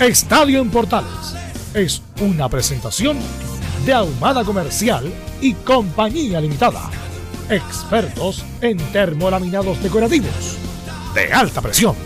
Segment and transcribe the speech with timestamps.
[0.00, 1.34] Estadio en Portales
[1.74, 3.18] es una presentación
[3.84, 6.88] de Ahumada Comercial y Compañía Limitada.
[7.50, 10.56] Expertos en termolaminados decorativos
[11.14, 11.96] de alta presión.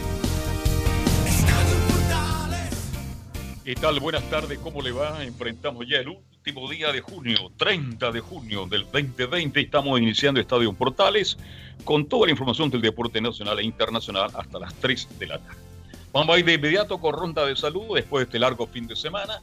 [3.62, 4.00] ¿Qué tal?
[4.00, 5.22] Buenas tardes, ¿cómo le va?
[5.22, 9.60] Enfrentamos ya el último día de junio, 30 de junio del 2020.
[9.60, 11.36] Estamos iniciando Estadio Portales
[11.84, 15.71] con toda la información del deporte nacional e internacional hasta las 3 de la tarde.
[16.12, 18.96] Vamos a ir de inmediato con ronda de salud después de este largo fin de
[18.96, 19.40] semana.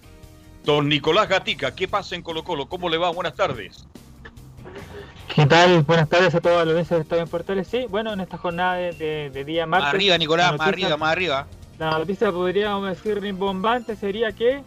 [0.63, 2.69] Don Nicolás Gatica, ¿qué pasa en Colo Colo?
[2.69, 3.09] ¿Cómo le va?
[3.09, 3.87] Buenas tardes.
[5.33, 5.83] ¿Qué tal?
[5.83, 7.67] Buenas tardes a todos los audiencia de Estadio Portales.
[7.67, 9.85] Sí, bueno, en esta jornada de, día martes.
[9.85, 11.47] Más arriba, Nicolás, más arriba, más arriba.
[11.79, 14.63] La noticia podríamos decir rimbombante sería que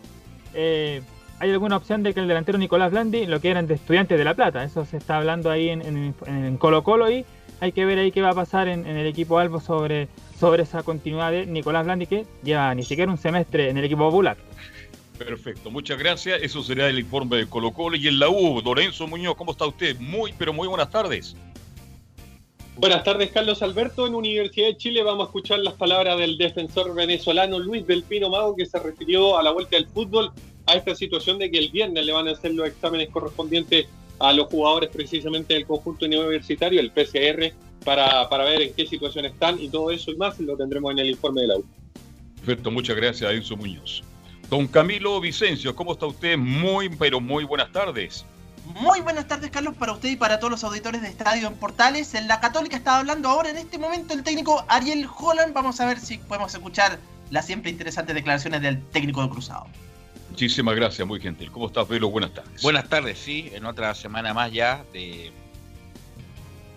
[0.55, 1.03] eh,
[1.39, 4.35] hay alguna opción de que el delantero Nicolás Blandi lo quieran de estudiantes de La
[4.35, 4.65] Plata.
[4.65, 7.27] Eso se está hablando ahí en, Colo Colo y
[7.61, 10.09] hay que ver ahí qué va a pasar en, el equipo Albo sobre,
[10.43, 14.11] sobre esa continuidad de Nicolás Blandi que lleva ni siquiera un semestre en el equipo
[14.11, 14.37] popular.
[15.17, 16.43] Perfecto, muchas gracias.
[16.43, 18.61] Eso será el informe de Colo Colo y en la U.
[18.61, 19.97] Lorenzo Muñoz, ¿cómo está usted?
[20.01, 21.37] Muy, pero muy buenas tardes.
[22.77, 24.05] Buenas tardes, Carlos Alberto.
[24.05, 28.57] En Universidad de Chile vamos a escuchar las palabras del defensor venezolano Luis Delfino Mago,
[28.57, 30.33] que se refirió a la vuelta del fútbol
[30.67, 33.87] a esta situación de que el viernes le van a hacer los exámenes correspondientes
[34.23, 37.53] a los jugadores precisamente del conjunto universitario, el PCR,
[37.85, 41.01] para, para ver en qué situación están y todo eso y más lo tendremos en
[41.01, 41.65] el informe de la U.
[42.37, 44.05] Perfecto, muchas gracias, Enzo Muñoz.
[44.49, 46.39] Don Camilo Vicencio, ¿cómo está usted?
[46.39, 48.25] Muy, pero muy buenas tardes.
[48.81, 52.15] Muy buenas tardes, Carlos, para usted y para todos los auditores de Estadio en Portales.
[52.15, 55.53] En la Católica está hablando ahora en este momento el técnico Ariel Holland.
[55.53, 57.01] Vamos a ver si podemos escuchar
[57.31, 59.67] las siempre interesantes declaraciones del técnico de Cruzado.
[60.33, 61.51] Muchísimas gracias, muy gentil.
[61.53, 62.09] ¿Cómo estás, Velo?
[62.09, 62.63] Buenas tardes.
[62.63, 65.31] Buenas tardes, sí, en otra semana más ya de,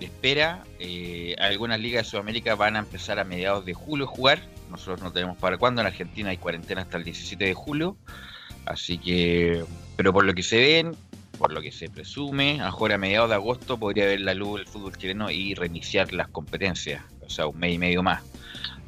[0.02, 0.66] espera.
[0.78, 4.42] Eh, algunas ligas de Sudamérica van a empezar a mediados de julio a jugar.
[4.70, 5.80] Nosotros no tenemos para cuándo.
[5.80, 7.96] En Argentina hay cuarentena hasta el 17 de julio.
[8.66, 9.64] Así que,
[9.96, 10.98] pero por lo que se ven,
[11.38, 14.68] por lo que se presume, ahora a mediados de agosto podría ver la luz el
[14.68, 18.22] fútbol chileno y reiniciar las competencias, o sea, un mes y medio más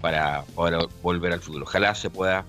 [0.02, 1.64] para poder volver al fútbol.
[1.64, 2.44] Ojalá se pueda,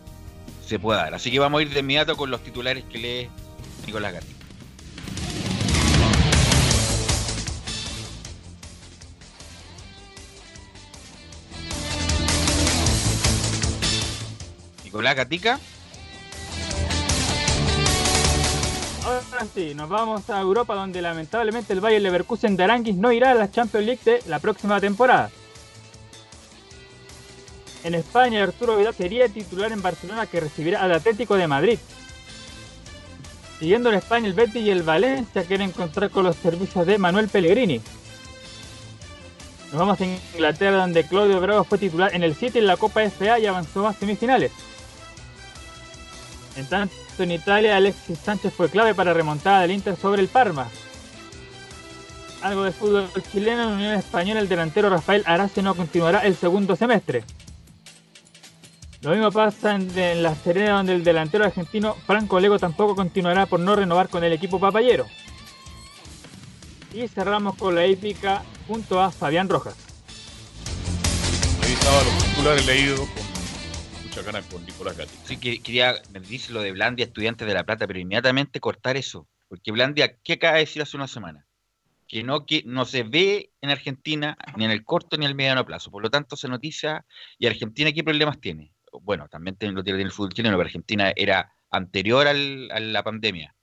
[0.68, 1.14] se pueda dar.
[1.14, 3.30] Así que vamos a ir de inmediato con los titulares que lee
[3.86, 4.34] Nicolás Gatti.
[14.84, 15.58] Nicolás Gatica.
[19.04, 23.30] Ahora sí, nos vamos a Europa donde lamentablemente el Bayern Leverkusen de Aranguis no irá
[23.30, 25.30] a la Champions League de la próxima temporada.
[27.84, 31.78] En España, Arturo Vidal sería titular en Barcelona que recibirá al Atlético de Madrid.
[33.58, 37.28] Siguiendo en España, el Betis y el Valencia quieren encontrar con los servicios de Manuel
[37.28, 37.80] Pellegrini.
[39.70, 43.02] Nos vamos a Inglaterra donde Claudio Bravo fue titular en el 7 en la Copa
[43.10, 44.52] FA y avanzó a semifinales.
[46.56, 50.68] En tanto, en Italia, Alexis Sánchez fue clave para remontar del Inter sobre el Parma.
[52.42, 56.76] Algo de fútbol chileno en Unión Española, el delantero Rafael Arace no continuará el segundo
[56.76, 57.24] semestre.
[59.00, 63.60] Lo mismo pasa en, la Serena, donde el delantero argentino Franco Lego tampoco continuará por
[63.60, 65.06] no renovar con el equipo papayero.
[66.92, 69.76] Y cerramos con la épica junto a Fabián Rojas.
[71.62, 73.08] Ahí estaban los titulares leídos
[74.50, 75.16] con Nicolás Gatti.
[75.24, 78.96] Sí, que quería, me dice lo de Blandia, estudiantes de La Plata, pero inmediatamente cortar
[78.96, 79.28] eso.
[79.48, 81.46] Porque Blandia, ¿qué acaba de decir hace una semana?
[82.06, 85.36] Que no, que no se ve en Argentina ni en el corto ni en el
[85.36, 85.90] mediano plazo.
[85.90, 87.04] Por lo tanto, se noticia.
[87.38, 88.72] ¿Y Argentina qué problemas tiene?
[89.02, 93.54] Bueno, también lo tiene el fútbol chileno, pero Argentina era anterior a la pandemia.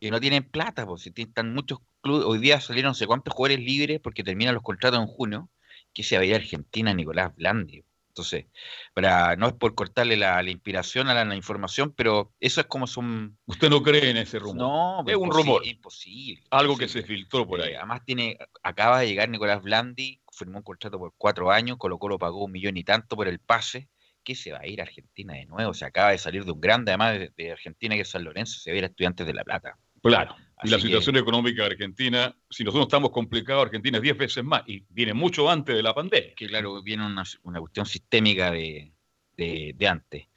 [0.00, 2.24] Que no tienen plata, pues si están muchos clubes.
[2.26, 5.50] Hoy día salieron no sé cuántos jugadores libres porque terminan los contratos en junio.
[5.92, 8.46] Que se va a ir a Argentina Nicolás Blandi Entonces,
[8.94, 13.36] para no es por cortarle la, inspiración a la, información, pero eso es como son.
[13.46, 14.56] Usted no cree en ese rumor.
[14.56, 15.66] No, es un rumor.
[15.66, 16.44] Imposible.
[16.50, 17.72] Algo que se filtró por ahí.
[17.72, 21.98] Eh, además tiene, acaba de llegar Nicolás Blandi, firmó un contrato por cuatro años, Colo
[21.98, 23.88] Colo pagó un millón y tanto por el pase.
[24.22, 25.74] Que se va a ir a Argentina de nuevo?
[25.74, 28.70] Se acaba de salir de un grande, además de, Argentina, que es San Lorenzo, se
[28.70, 29.76] va a ir a Estudiantes de La Plata.
[30.02, 30.34] Claro.
[30.62, 34.62] y la situación económica de Argentina, si nosotros estamos complicados, Argentina es 10 veces más
[34.66, 36.34] y viene mucho antes de la pandemia.
[36.34, 38.92] Que claro, viene una, una cuestión sistémica de,
[39.36, 40.28] de, antes.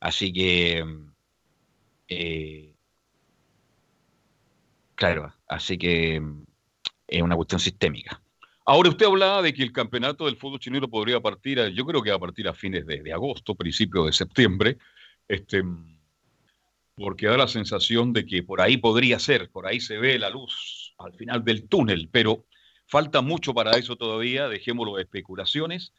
[0.00, 0.84] Así que,
[2.08, 2.74] eh,
[4.94, 6.22] claro, así que
[7.06, 8.20] es una cuestión sistémica.
[8.68, 12.10] Ahora usted hablaba de que el campeonato del fútbol chileno podría partir, yo creo que
[12.10, 14.76] va a partir a fines de, agosto, principio de septiembre,
[15.28, 15.62] este,
[16.96, 20.30] porque da la sensación de que por ahí podría ser, por ahí se ve la
[20.30, 22.44] luz al final del túnel, pero
[22.86, 25.92] falta mucho para eso todavía, dejémoslo de especulaciones,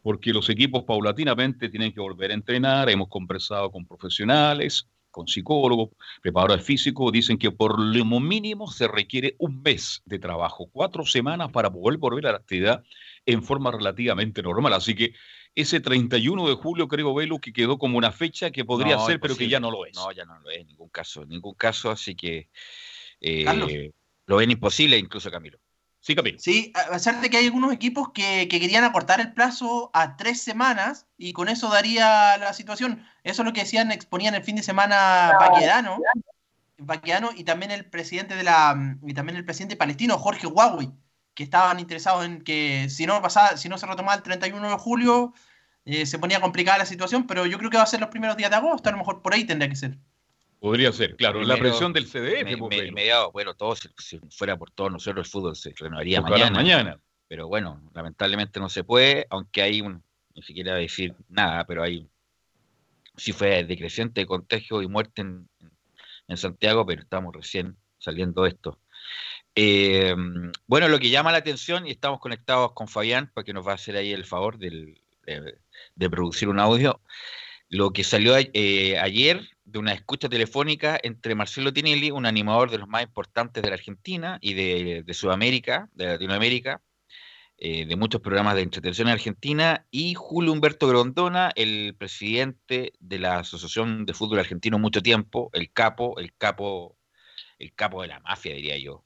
[0.00, 5.90] porque los equipos paulatinamente tienen que volver a entrenar, hemos conversado con profesionales, con psicólogos,
[6.20, 11.52] preparadores físicos, dicen que por lo mínimo se requiere un mes de trabajo, cuatro semanas
[11.52, 12.82] para poder volver a la actividad
[13.26, 14.72] en forma relativamente normal.
[14.72, 15.14] Así que
[15.54, 19.36] ese 31 de julio, creo, Velo, que quedó como una fecha que podría ser, pero
[19.36, 19.94] que ya no lo es.
[19.94, 22.48] No, ya no lo es en ningún caso, en ningún caso, así que
[23.20, 23.92] eh,
[24.26, 25.58] lo ven imposible incluso Camilo.
[26.02, 26.38] Sí, Camilo.
[26.40, 30.42] Sí, a pesar de que hay algunos equipos que, querían acortar el plazo a tres
[30.42, 33.06] semanas y con eso daría la situación.
[33.22, 35.98] Eso es lo que decían, exponían el fin de semana Baquedano,
[36.78, 40.90] Baquedano y también el presidente de la y también el presidente palestino Jorge Huawei,
[41.34, 44.76] que estaban interesados en que si no pasaba, si no se retomaba el 31 de
[44.78, 45.32] julio,
[45.84, 48.36] eh, se ponía complicada la situación, pero yo creo que va a ser los primeros
[48.36, 49.98] días de agosto, a lo mejor por ahí tendría que ser.
[50.62, 52.56] Podría ser, claro, la presión del CDF.
[53.32, 57.00] bueno, todo, si, fuera por todos nosotros, el fútbol se renovaría mañana, mañana.
[57.26, 60.04] Pero bueno, lamentablemente no se puede, aunque hay un,
[60.36, 62.08] ni siquiera decir nada, pero hay
[63.16, 65.48] sí fue decreciente contagio y muerte en,
[66.36, 68.78] Santiago, pero estamos recién saliendo de esto.
[69.56, 70.14] Eh,
[70.68, 73.74] bueno, lo que llama la atención, y estamos conectados con Fabián, porque nos va a
[73.74, 74.94] hacer ahí el favor de,
[76.08, 77.00] producir un audio,
[77.68, 82.78] lo que salió eh, ayer de una escucha telefónica entre Marcelo Tinelli, un animador de
[82.78, 86.82] los más importantes de la Argentina y de, Sudamérica, de Latinoamérica,
[87.58, 93.18] eh, de muchos programas de entretención en Argentina, y Julio Humberto Grondona, el presidente de
[93.18, 96.96] la Asociación de Fútbol Argentino mucho tiempo, el capo, el capo,
[97.58, 99.04] el capo de la mafia, diría yo,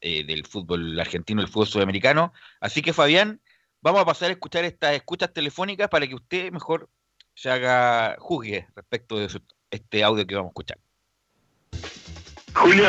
[0.00, 2.34] eh, del fútbol argentino, el fútbol sudamericano.
[2.60, 3.40] Así que Fabián,
[3.80, 6.90] vamos a pasar a escuchar estas escuchas telefónicas para que usted mejor
[7.34, 9.40] se haga juzgue respecto de su
[9.74, 10.78] este audio que vamos a escuchar.
[12.54, 12.86] Julio,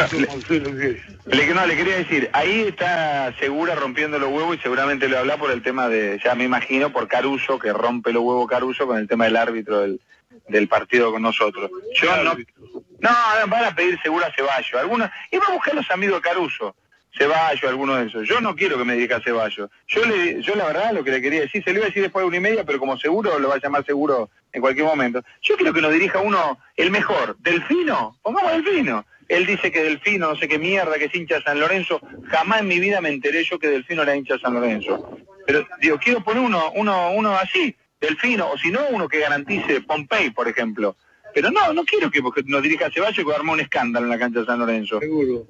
[1.26, 5.38] le, no, le quería decir, ahí está Segura rompiendo los huevos y seguramente lo habla
[5.38, 9.00] por el tema de, ya me imagino, por Caruso, que rompe los huevos Caruso con
[9.00, 11.72] el tema del árbitro del, partido con nosotros.
[11.96, 13.10] Yo no, no,
[13.48, 16.76] van a pedir Segura Ceballos, algunos, y va a buscar los amigos de Caruso.
[17.17, 18.27] Ceballos, alguno de esos.
[18.27, 19.69] Yo no quiero que me diga Ceballos.
[19.88, 22.03] Yo le, yo la verdad lo que le quería decir, se lo iba a decir
[22.03, 24.85] después de una y media, pero como seguro lo va a llamar seguro en cualquier
[24.85, 25.23] momento.
[25.41, 29.06] Yo quiero que nos dirija uno el mejor, Delfino, pongamos Delfino.
[29.27, 32.00] Él dice que Delfino, no sé qué mierda, que es hincha San Lorenzo.
[32.27, 35.17] Jamás en mi vida me enteré yo que Delfino era hincha San Lorenzo.
[35.47, 39.81] Pero digo, quiero poner uno, uno, uno así, Delfino, o si no, uno que garantice
[39.81, 40.95] Pompey, por ejemplo.
[41.36, 44.18] Pero no, no quiero que nos dirija a Ceballos que armar un escándalo en la
[44.18, 45.01] cancha de San Lorenzo.
[45.01, 45.46] Seguro.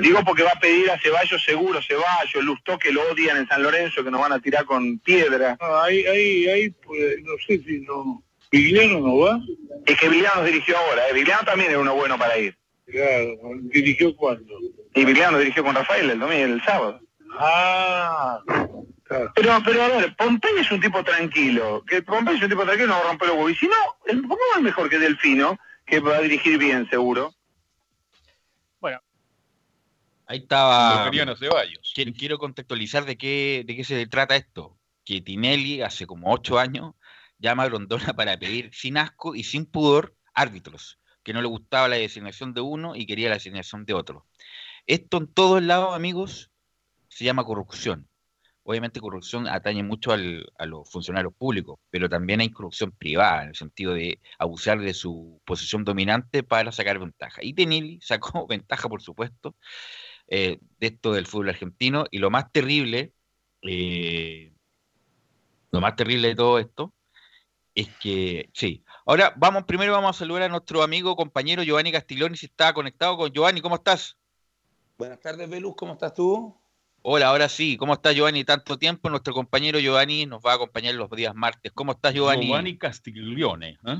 [0.00, 3.60] Digo porque va a pedir a Ceballos seguro, Ceballos, Lustó que lo odian en San
[3.60, 5.58] Lorenzo, que nos van a tirar con piedra.
[5.60, 8.22] No, ahí, ahí, ahí, pues, no sé si no.
[8.52, 9.40] ¿Vigliano no va?
[9.84, 11.12] Es que Vigliano nos dirigió ahora, ¿eh?
[11.12, 12.56] Vigliano también es uno bueno para ir.
[12.86, 14.54] Claro, ¿dirigió cuándo?
[14.94, 17.00] Y Vigliano dirigió con Rafael el domingo, el sábado.
[17.36, 18.40] Ah,
[19.34, 21.84] pero, pero a ver, Pompey es un tipo tranquilo.
[21.84, 23.52] Que Pompey es un tipo tranquilo, no va a romper los huevos.
[23.52, 23.74] Y si no,
[24.06, 27.34] el Pompey es mejor que Delfino, que va a dirigir bien, seguro.
[28.78, 29.00] Bueno.
[30.26, 31.10] Ahí estaba.
[31.36, 31.92] Ceballos.
[32.16, 34.78] Quiero contextualizar de qué, de qué se trata esto.
[35.04, 36.94] Que Tinelli hace como ocho años
[37.38, 41.88] llama a Grondona para pedir sin asco y sin pudor árbitros, que no le gustaba
[41.88, 44.26] la designación de uno y quería la designación de otro.
[44.86, 46.50] Esto en todos lados, amigos,
[47.08, 48.09] se llama corrupción
[48.62, 53.54] obviamente corrupción atañe mucho a los funcionarios públicos, pero también hay corrupción privada, en el
[53.54, 57.40] sentido de abusar de su posición dominante para sacar ventaja.
[57.42, 59.56] Y Tenili sacó ventaja, por supuesto,
[60.28, 63.12] eh, de esto del fútbol argentino, y lo más terrible,
[63.62, 64.52] eh,
[65.70, 66.94] lo más terrible de todo esto,
[67.74, 68.84] es que, sí.
[69.06, 73.16] Ahora, vamos, primero vamos a saludar a nuestro amigo, compañero Giovanni Castiglioni, si está conectado
[73.16, 74.16] con Giovanni, ¿cómo estás?
[74.98, 76.59] Buenas tardes, Velus, ¿cómo estás tú?
[77.02, 77.76] Hola, ahora sí.
[77.76, 78.44] ¿Cómo está Giovanni?
[78.44, 79.08] Tanto tiempo.
[79.08, 81.72] Nuestro compañero Giovanni nos va a acompañar los días martes.
[81.74, 82.46] ¿Cómo estás, Giovanni?
[82.46, 83.78] Giovanni Castiglione.
[83.86, 83.98] ¿eh?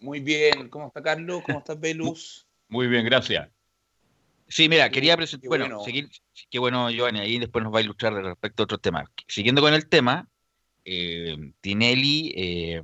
[0.00, 0.68] Muy bien.
[0.68, 1.42] ¿Cómo está Carlos?
[1.44, 2.46] ¿Cómo está Velus?
[2.68, 3.48] Muy bien, gracias.
[4.46, 5.48] Sí, mira, quería presentar.
[5.48, 5.84] Bueno, bueno.
[5.84, 6.08] seguir.
[6.50, 7.18] Qué bueno, Giovanni.
[7.20, 9.08] Ahí después nos va a ilustrar respecto a otros temas.
[9.26, 10.28] Siguiendo con el tema,
[10.84, 12.82] eh, Tinelli eh,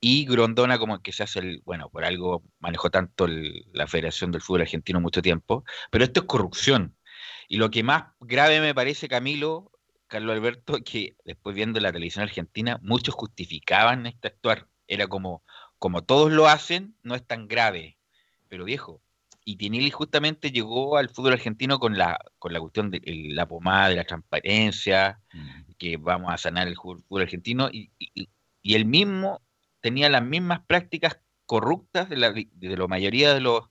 [0.00, 1.62] y Grondona, como que se hace el.
[1.64, 5.64] Bueno, por algo manejó tanto el- la Federación del Fútbol Argentino mucho tiempo.
[5.90, 6.94] Pero esto es corrupción.
[7.48, 9.72] Y lo que más grave me parece, Camilo,
[10.06, 14.68] Carlos Alberto, que después viendo la televisión argentina, muchos justificaban este actuar.
[14.86, 15.42] Era como,
[15.78, 17.98] como todos lo hacen, no es tan grave.
[18.48, 19.02] Pero viejo,
[19.44, 23.46] y Tinelli justamente llegó al fútbol argentino con la, con la cuestión de el- la
[23.48, 25.20] pomada, de la transparencia,
[25.78, 28.28] que vamos a sanar el fútbol argentino, y, y,
[28.62, 29.42] y él mismo
[29.80, 33.68] tenía las mismas prácticas corruptas de la, de la mayoría de los,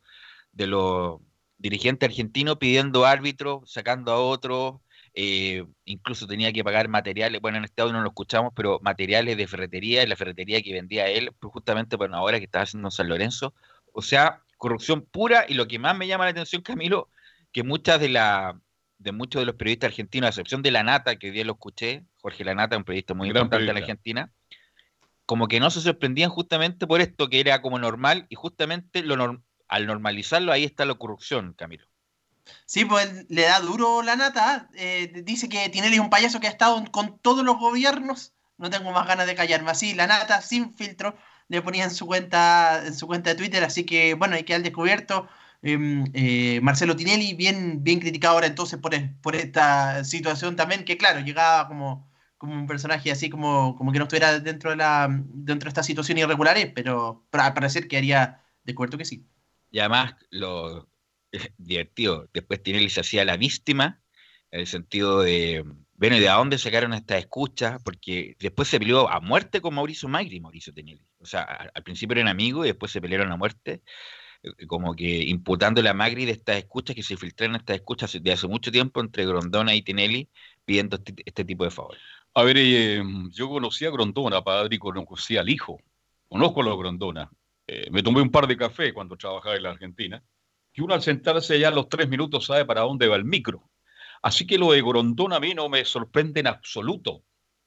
[0.52, 1.20] de los
[1.58, 4.76] dirigentes argentinos pidiendo árbitros, sacando a otros,
[5.14, 9.36] eh, incluso tenía que pagar materiales, bueno, en este audio no lo escuchamos, pero materiales
[9.36, 12.88] de ferretería, la ferretería que vendía él, pues justamente por una obra que estaba haciendo
[12.88, 13.54] en San Lorenzo.
[13.94, 17.10] O sea, corrupción pura, y lo que más me llama la atención, Camilo,
[17.52, 18.60] que muchas de la
[19.00, 21.54] de muchos de los periodistas argentinos, a excepción de La Nata, que hoy día lo
[21.54, 23.92] escuché, Jorge La Nata, un periodista muy Gran importante en la periodista.
[23.92, 24.32] Argentina,
[25.26, 29.44] como que no se sorprendían justamente por esto, que era como normal, y justamente lo
[29.68, 31.88] al normalizarlo, ahí está la corrupción, Camilo.
[32.66, 34.70] Sí, pues le da duro la nata.
[34.76, 38.34] eh, dice que Tinelli es un payaso que ha estado con todos los gobiernos.
[38.58, 39.72] No tengo más ganas de callarme.
[39.72, 41.16] Así, la nata sin filtro
[41.48, 43.64] le ponía en su cuenta, en su cuenta de Twitter.
[43.64, 45.28] Así que, bueno, hay que al descubierto.
[45.62, 51.22] em, eh, Marcelo Tinelli, bien, bien criticado ahora entonces por, esta situación también, que claro,
[51.22, 55.68] llegaba como, como un personaje así como, como que no estuviera dentro de la dentro
[55.68, 59.28] de estas situaciones irregulares, pero para parecer que haría descubierto que sí.
[59.72, 60.90] Y además, lo
[61.58, 64.02] divertido, después Tinelli se hacía la víctima,
[64.52, 65.64] en el sentido de,
[65.96, 67.82] bueno, ¿y de dónde sacaron estas escuchas?
[67.84, 71.06] Porque después se peleó a muerte con Mauricio Magri, Mauricio Tinelli.
[71.20, 71.42] O sea,
[71.74, 73.82] al principio eran amigos y después se pelearon a muerte,
[74.44, 78.32] eh, como que imputándole a Magri de estas escuchas, que se filtraron estas escuchas de
[78.32, 80.30] hace mucho tiempo entre Grondona y Tinelli,
[80.66, 82.02] pidiendo este, este tipo de favores.
[82.34, 85.82] A ver, eh, yo conocí a Grondona, padre, y conocí al hijo.
[86.30, 87.32] Conozco a los Grondona.
[87.68, 90.24] Eh, me tomé un par de café cuando trabajaba en la Argentina.
[90.74, 93.70] Que uno al sentarse ya a los tres minutos sabe para dónde va el micro.
[94.22, 97.24] Así que lo de Grondona a mí no me sorprende en absoluto.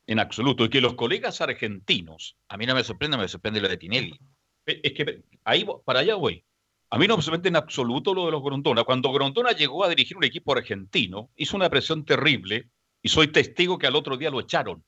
[0.07, 0.64] En absoluto.
[0.64, 4.19] Y que los colegas argentinos, A mí no me sorprende, me sorprende lo de Tinelli.
[4.66, 6.45] eh, es que ahí para allá voy.
[6.90, 8.85] A mí no me sorprende en absoluto lo de los Grondona.
[8.85, 12.71] Cuando Grondona llegó a dirigir un equipo argentino, hizo una presión terrible
[13.02, 14.85] y soy testigo que al otro día lo echaron.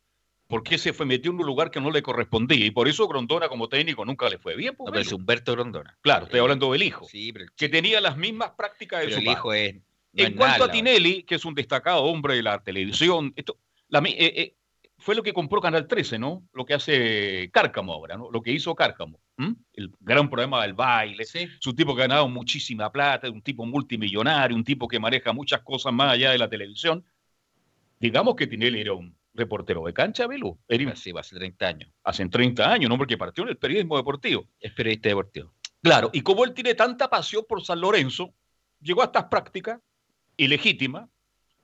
[0.52, 2.66] Porque se fue metió en un lugar que no le correspondía.
[2.66, 4.74] Y por eso Grondona como técnico nunca le fue bien.
[4.76, 5.10] pues, No, pero es.
[5.10, 5.96] Humberto Grondona.
[6.02, 7.06] Claro, estoy hablando del hijo.
[7.06, 9.38] Sí, pero Que tenía las mismas prácticas de pero su el padre.
[9.38, 9.74] hijo es...
[9.76, 9.82] no
[10.12, 13.56] en cuanto nada, a Tinelli, que es un destacado hombre de la televisión, esto,
[13.88, 14.56] la eh, eh,
[14.98, 16.46] fue lo que compró Canal 13, ¿no?
[16.52, 18.30] Lo que hace Cárcamo ahora, ¿no?
[18.30, 19.22] Lo que hizo Cárcamo.
[19.38, 19.54] ¿m?
[19.72, 21.24] El gran problema del baile.
[21.24, 21.48] Sí.
[21.58, 25.32] Es un tipo que ha ganado muchísima plata, un tipo multimillonario, un tipo que maneja
[25.32, 27.02] muchas cosas más allá de la televisión.
[27.98, 30.58] Digamos que Tinelli era un reportero de cancha, Belu.
[30.68, 31.90] Era Sí, a ser 30 años.
[32.04, 32.98] hace 30 años, ¿no?
[32.98, 34.48] Porque partió en el periodismo deportivo.
[34.60, 35.54] Es periodista deportivo.
[35.82, 38.34] Claro, y como él tiene tanta pasión por San Lorenzo,
[38.80, 39.80] llegó a estas prácticas
[40.36, 41.08] ilegítimas,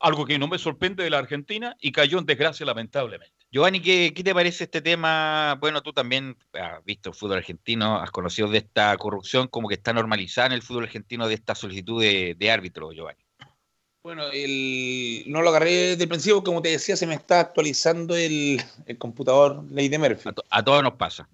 [0.00, 3.34] algo que no me sorprende de la Argentina y cayó en desgracia lamentablemente.
[3.50, 5.56] Giovanni, ¿qué, qué te parece este tema?
[5.60, 9.74] Bueno, tú también has visto el fútbol argentino, has conocido de esta corrupción, como que
[9.74, 13.24] está normalizada en el fútbol argentino de esta solicitud de, de árbitro, Giovanni.
[14.08, 18.16] Bueno, el, no lo agarré desde el principio, como te decía, se me está actualizando
[18.16, 20.30] el, el computador Ley de Murphy.
[20.30, 21.28] A, to- a todos nos pasa.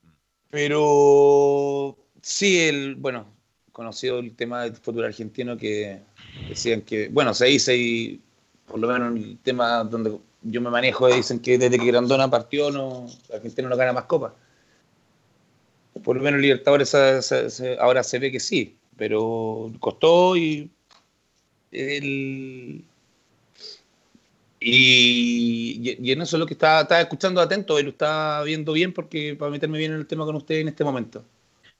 [0.50, 3.26] Pero sí, el, bueno,
[3.70, 6.00] conocido el tema del fútbol argentino que
[6.48, 8.20] decían que, bueno, se dice y
[8.66, 12.72] por lo menos el tema donde yo me manejo dicen que desde que Grandona partió
[12.72, 14.32] no, Argentina no gana más copas.
[16.02, 16.92] Por lo menos Libertadores
[17.78, 20.72] ahora se ve que sí, pero costó y
[21.74, 22.84] el,
[24.60, 28.92] y, y- en eso es lo que estaba escuchando atento, y lo estaba viendo bien
[28.92, 31.24] porque para meterme bien en el tema con usted en este momento.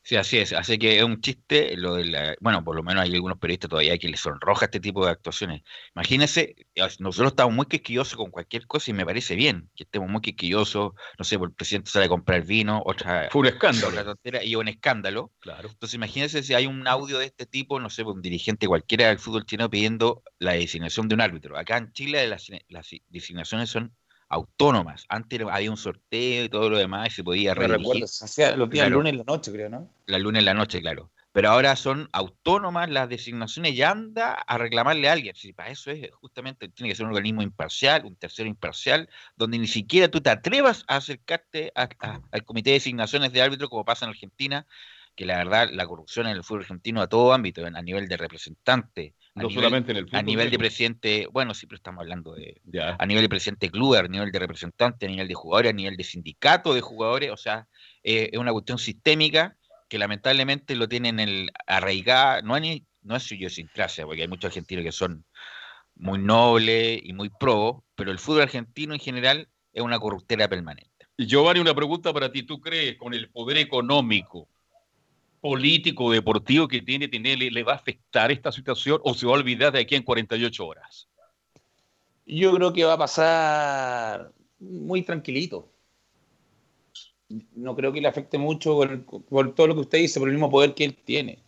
[0.07, 0.53] Sí, así es.
[0.53, 2.37] Así que es un chiste lo de la...
[2.39, 5.63] Bueno, por lo menos hay algunos periodistas todavía que les sonroja este tipo de actuaciones.
[5.97, 6.57] Imagínense,
[6.99, 10.93] nosotros estamos muy quisquillosos con cualquier cosa y me parece bien que estemos muy quisquillosos.
[11.19, 14.05] No sé, por el presidente sale a comprar vino, otra, Fue un otra escándalo.
[14.05, 15.33] tontera y un escándalo.
[15.39, 15.71] Claro.
[15.71, 19.19] Entonces, imagínense si hay un audio de este tipo, no sé, un dirigente cualquiera del
[19.19, 21.57] fútbol chino pidiendo la designación de un árbitro.
[21.57, 23.97] Acá en Chile las, las designaciones son
[24.35, 25.05] autónomas.
[25.09, 28.57] Antes había un sorteo y todo lo demás y se podía Me recuerdo, se hacía
[28.57, 28.97] los días Claro.
[28.97, 29.89] lunes en la noche, creo, ¿no?
[30.07, 31.11] la luna en la noche, claro.
[31.33, 35.35] pero ahora son autónomas las designaciones y anda a reclamarle a alguien.
[35.35, 39.59] Si para eso es justamente, tiene que ser un organismo imparcial, un tercero imparcial, donde
[39.59, 44.05] ni siquiera tú te atrevas a acercarte al comité de designaciones de árbitro como pasa
[44.05, 44.67] en Argentina,
[45.17, 48.17] que la verdad la corrupción en el fútbol argentino a todo ámbito, a nivel de
[48.17, 50.21] representante, a No nivel, solamente en el fútbol.
[50.21, 52.97] a nivel de presidente, bueno, siempre estamos hablando de, Ya.
[52.99, 55.75] a nivel de presidente de club, a nivel de representante, a nivel de jugadores, a
[55.75, 57.67] nivel de sindicato de jugadores, o sea,
[58.03, 59.57] eh, es una cuestión sistémica
[59.89, 64.85] que lamentablemente lo tienen el arraigada, no, es no es idiosincrasia, porque hay muchos argentinos
[64.85, 65.25] que son
[65.97, 70.91] muy nobles y muy pro, pero el fútbol argentino en general es una corruptera permanente.
[71.17, 72.43] Y Giovanni, una pregunta para ti.
[72.45, 74.49] ¿Tú crees con el poder económico,
[75.49, 79.37] político, deportivo que tiene Tinelli, le va a afectar esta situación o se va a
[79.37, 81.09] olvidar de aquí en 48 horas?
[82.27, 85.69] Yo creo que va a pasar muy tranquilito.
[87.55, 90.35] No creo que le afecte mucho por, por todo lo que usted dice, por el
[90.35, 91.39] mismo poder que él tiene.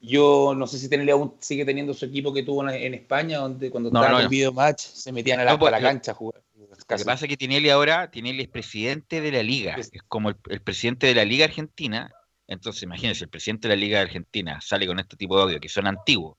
[0.00, 3.38] Yo no sé si Tinelli aún sigue teniendo su equipo que tuvo en, en España,
[3.38, 4.30] donde cuando No, estaba no, en no.
[4.30, 6.42] video match se metían a la, No, pues, a la cancha a jugar.
[6.58, 10.02] Lo que pasa es que Tinelli ahora, Tinelli es presidente de la liga, Es- es
[10.02, 12.12] como el, el presidente de la liga argentina,
[12.52, 15.68] entonces imagínense, el presidente de la liga argentina sale con este tipo de audio que
[15.68, 16.38] son antiguos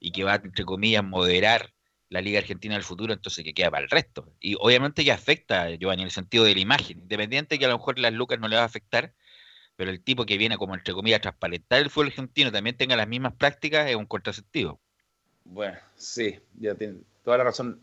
[0.00, 1.72] y que va, entre comillas, moderar
[2.08, 4.32] la liga argentina del futuro, entonces que queda para el resto.
[4.40, 7.78] Y obviamente que afecta, Giovanni, en el sentido de la imagen, independiente que a lo
[7.78, 9.14] mejor las lucas no le va a afectar,
[9.76, 12.96] pero el tipo que viene como, entre comillas, a transparentar el fútbol argentino también tenga
[12.96, 14.78] las mismas prácticas es un contrasentido.
[15.44, 17.80] Bueno, sí, ya tiene toda la razón.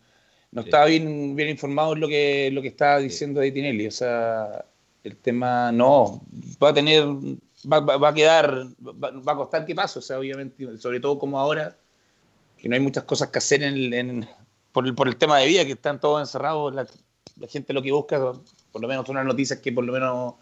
[0.51, 0.69] No Sí.
[0.69, 3.88] estaba bien, bien informado en lo que, lo que estaba diciendo de Tinelli.
[3.88, 4.65] O sea,
[5.03, 6.21] el tema no,
[6.62, 7.03] va a tener,
[7.65, 9.99] va, va- va a quedar, va, va a costar que pase.
[9.99, 11.77] O sea, obviamente, sobre todo como ahora,
[12.57, 14.29] que no hay muchas cosas que hacer en, en-
[14.71, 16.73] por, el, por el tema de vida, que están todos encerrados.
[16.75, 16.85] La,
[17.37, 18.19] la gente lo que busca,
[18.71, 20.35] por lo menos son las noticias que por lo menos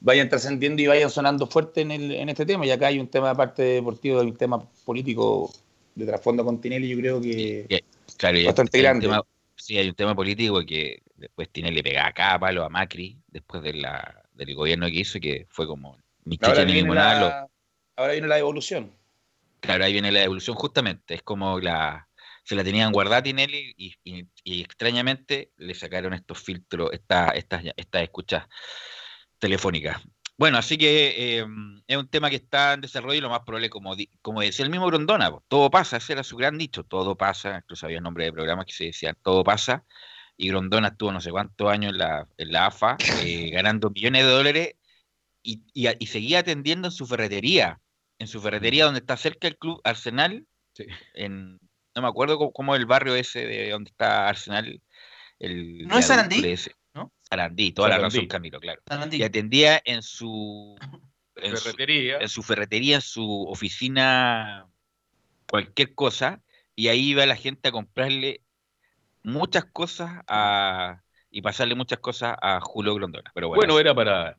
[0.00, 2.66] vayan trascendiendo y vayan sonando fuerte en, el, en este tema.
[2.66, 5.52] Y acá hay un tema, aparte deportivo, hay un tema político
[5.94, 7.82] de trasfondo con Tinelli, yo creo que...
[8.18, 9.06] Claro, Bastante grande.
[9.06, 9.22] tema-
[9.56, 13.18] sí, hay un tema político que después tiene le pega acá a palo a Macri
[13.28, 15.96] después de la, del gobierno que hizo, que fue como
[16.26, 17.14] ni Ahora ni viene, limonada.
[17.14, 17.48] la,
[17.96, 18.92] ahora viene la evolución.
[19.60, 21.14] claro, ahí viene la evolución justamente.
[21.14, 22.08] Es como la
[22.44, 27.64] se la tenían guardada Tinelli y, y- y extrañamente le sacaron estos filtros, esta- estas,
[27.76, 28.46] estas escuchas
[29.38, 30.00] telefónicas.
[30.38, 31.46] Bueno, así que eh,
[31.88, 34.70] es un tema que está en desarrollo y lo más probable, como, como decía el
[34.70, 38.32] mismo Grondona, todo pasa, ese era su gran dicho, todo pasa, incluso había nombres de
[38.32, 39.84] programas que se decían todo pasa,
[40.36, 44.24] y Grondona estuvo no sé cuántos años en la, en la AFA, eh, ganando millones
[44.24, 44.74] de dólares,
[45.74, 47.80] y, y seguía atendiendo en su ferretería,
[48.18, 50.84] en su ferretería donde está cerca el club Arsenal, Sí.
[51.14, 51.58] en,
[51.94, 54.82] no me acuerdo cómo, cómo es el barrio ese de donde está Arsenal.
[55.38, 56.46] El ¿No es Sarandí?
[56.46, 56.72] ese.
[56.94, 57.12] ¿No?
[57.22, 58.16] Sarandí, toda la Sarandí.
[58.18, 58.82] razón, Camilo, claro.
[58.86, 59.16] Sarandí.
[59.16, 60.76] Y atendía en su,
[61.36, 62.18] en su, Ferretería.
[62.18, 64.66] en su ferretería, en su oficina,
[65.48, 66.42] cualquier cosa,
[66.74, 68.42] y ahí iba la gente a comprarle
[69.22, 73.30] muchas cosas a, y pasarle muchas cosas a Julio Grondona.
[73.34, 74.38] Pero bueno, Bueno, era para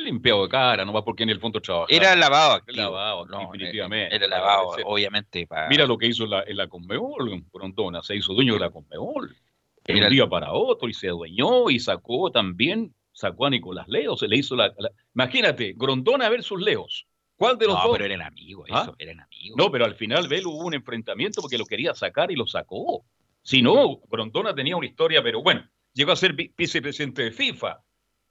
[0.00, 1.88] limpiado de cara, nomás porque en el fondo trabajaba.
[1.90, 2.82] era lavado activo.
[2.82, 4.14] lavado, no, definitivamente.
[4.16, 5.46] Era lavado, obviamente.
[5.46, 8.70] Para, Mira lo que hizo la, en la Conmebol, Grondona, se hizo dueño de la
[8.70, 9.36] Conmebol.
[9.84, 13.88] De Era- un día para otro y se adueñó y sacó también, sacó a Nicolás
[13.88, 14.72] Leo, se le hizo la...
[14.78, 17.06] la- Imagínate, Grondona versus Leos.
[17.36, 17.92] ¿Cuál de los no, dos?
[17.98, 18.82] pero eran amigos, ¿Ah?
[18.82, 19.56] eso, eran amigos.
[19.58, 23.04] No, pero al final Velo hubo un enfrentamiento porque lo quería sacar y lo sacó.
[23.42, 27.80] Si no, Grondona tenía una historia, pero bueno, llegó a ser vi- vicepresidente de FIFA.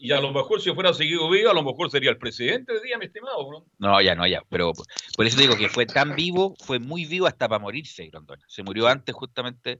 [0.04, 2.82] Y a lo mejor si fuera seguido vivo, a lo mejor sería el presidente del
[2.82, 3.66] día, mi estimado.
[3.78, 4.42] No, ya no, ya.
[4.50, 4.74] Pero
[5.16, 8.44] por- eso digo que fue tan vivo, fue muy vivo hasta para morirse Grondona.
[8.48, 9.80] Se murió antes justamente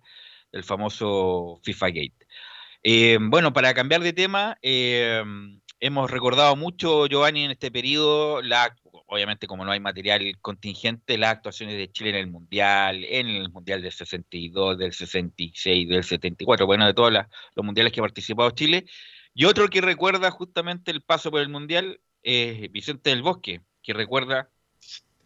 [0.52, 2.28] del famoso FIFA Gate.
[2.84, 5.24] Eh, bueno, para cambiar de tema, eh,
[5.80, 8.76] hemos recordado mucho, Giovanni, en este periodo, la,
[9.08, 13.50] obviamente como no hay material contingente, las actuaciones de Chile en el Mundial, en el
[13.50, 18.52] Mundial del 62, del 66, del 74, bueno, de todos los mundiales que ha participado
[18.52, 18.86] Chile.
[19.34, 23.94] Y otro que recuerda justamente el paso por el Mundial es Vicente del Bosque, que
[23.94, 24.50] recuerda,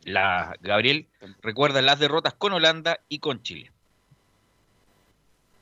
[0.04, 1.08] la, Gabriel,
[1.41, 3.72] recuerda las derrotas con Holanda y con Chile.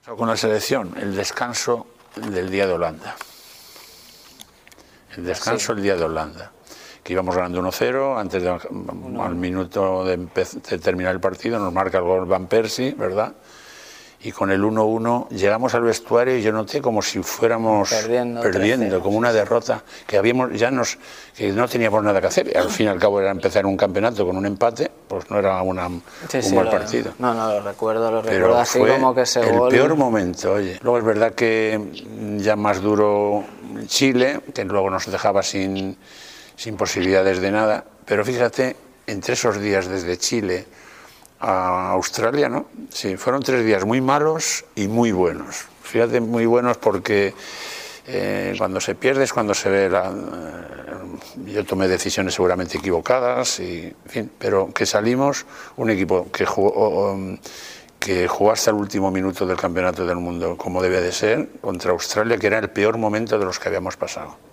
[0.06, 3.16] Con la selección, el descanso del día de Holanda.
[5.16, 6.52] El descanso del día de Holanda.
[7.04, 11.98] Que íbamos ganando 1-0, antes de, al minuto de, de terminar el partido nos marca
[11.98, 13.34] el gol Van Persie, ¿verdad?
[14.26, 19.00] Y con el 1-1 llegamos al vestuario y yo noté como si fuéramos Perdiendo, perdiendo
[19.00, 19.02] 3-0.
[19.02, 20.98] como una derrota, que habíamos ya nos
[21.36, 22.58] que no teníamos nada que hacer.
[22.58, 25.62] Al fin y al cabo era empezar un campeonato con un empate, pues no era
[25.62, 25.90] una,
[26.30, 27.12] Sí, un sí, mal partido.
[27.20, 29.70] No, no, lo recuerdo, lo recuerdo así fue como que ese el gol.
[29.70, 30.80] peor momento, oye.
[30.82, 31.80] Luego es verdad que
[32.38, 33.44] ya más duro
[33.88, 35.98] Chile, que luego nos dejaba sin,
[36.56, 40.66] sin posibilidades de nada, pero fíjate, entre esos días desde Chile
[41.44, 42.68] a Australia, ¿no?
[42.90, 45.66] Sí, fueron tres días muy malos y muy buenos.
[45.82, 47.34] Fíjate, muy buenos porque
[48.08, 50.10] eh, cuando se pierde es cuando se ve la...
[50.10, 56.46] eh, yo tomé decisiones seguramente equivocadas, y, en fin, pero que salimos un equipo que
[56.46, 57.18] jugó,
[58.00, 61.92] que jugó hasta el último minuto del Campeonato del Mundo, como debe de ser, contra
[61.92, 64.53] Australia, que era el peor momento de los que habíamos pasado.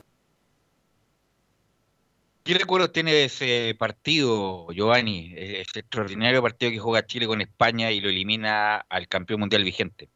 [2.50, 5.32] ¿Qué recuerdo tiene ese partido, Giovanni?
[5.36, 10.08] Ese extraordinario partido que juega Chile con España y lo elimina al campeón mundial vigente.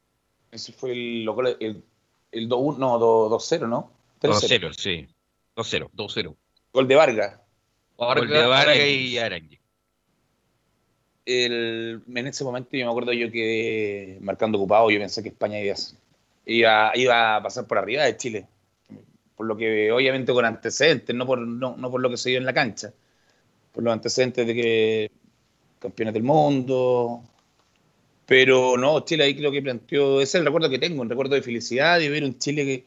[0.51, 1.29] Ese fue el,
[1.61, 1.85] el,
[2.33, 3.93] el 2-1, no, 2-0, ¿no?
[4.21, 4.73] 3-0.
[4.73, 5.07] 2-0, sí.
[5.55, 5.91] 2-0.
[5.93, 6.37] 2-0.
[6.73, 7.41] Gol de Vargas.
[7.97, 9.61] Gol de Vargas y Arangui.
[11.25, 15.61] El, en ese momento yo me acuerdo yo que marcando ocupado, yo pensé que España
[15.61, 15.77] iba,
[16.47, 18.49] iba, iba a pasar por arriba de Chile.
[19.37, 22.39] Por lo que, obviamente, con antecedentes, no por, no, no por lo que se dio
[22.39, 22.93] en la cancha.
[23.73, 25.11] Por los antecedentes de que
[25.81, 27.23] campeones del mundo.
[28.27, 31.35] Pero no, Chile ahí creo que planteó, ese es el recuerdo que tengo, un recuerdo
[31.35, 32.87] de felicidad, de ver un Chile que,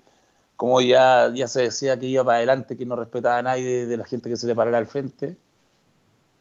[0.55, 3.85] como ya, ya se decía, que iba para adelante, que no respetaba a nadie de,
[3.87, 5.37] de la gente que se le parara al frente.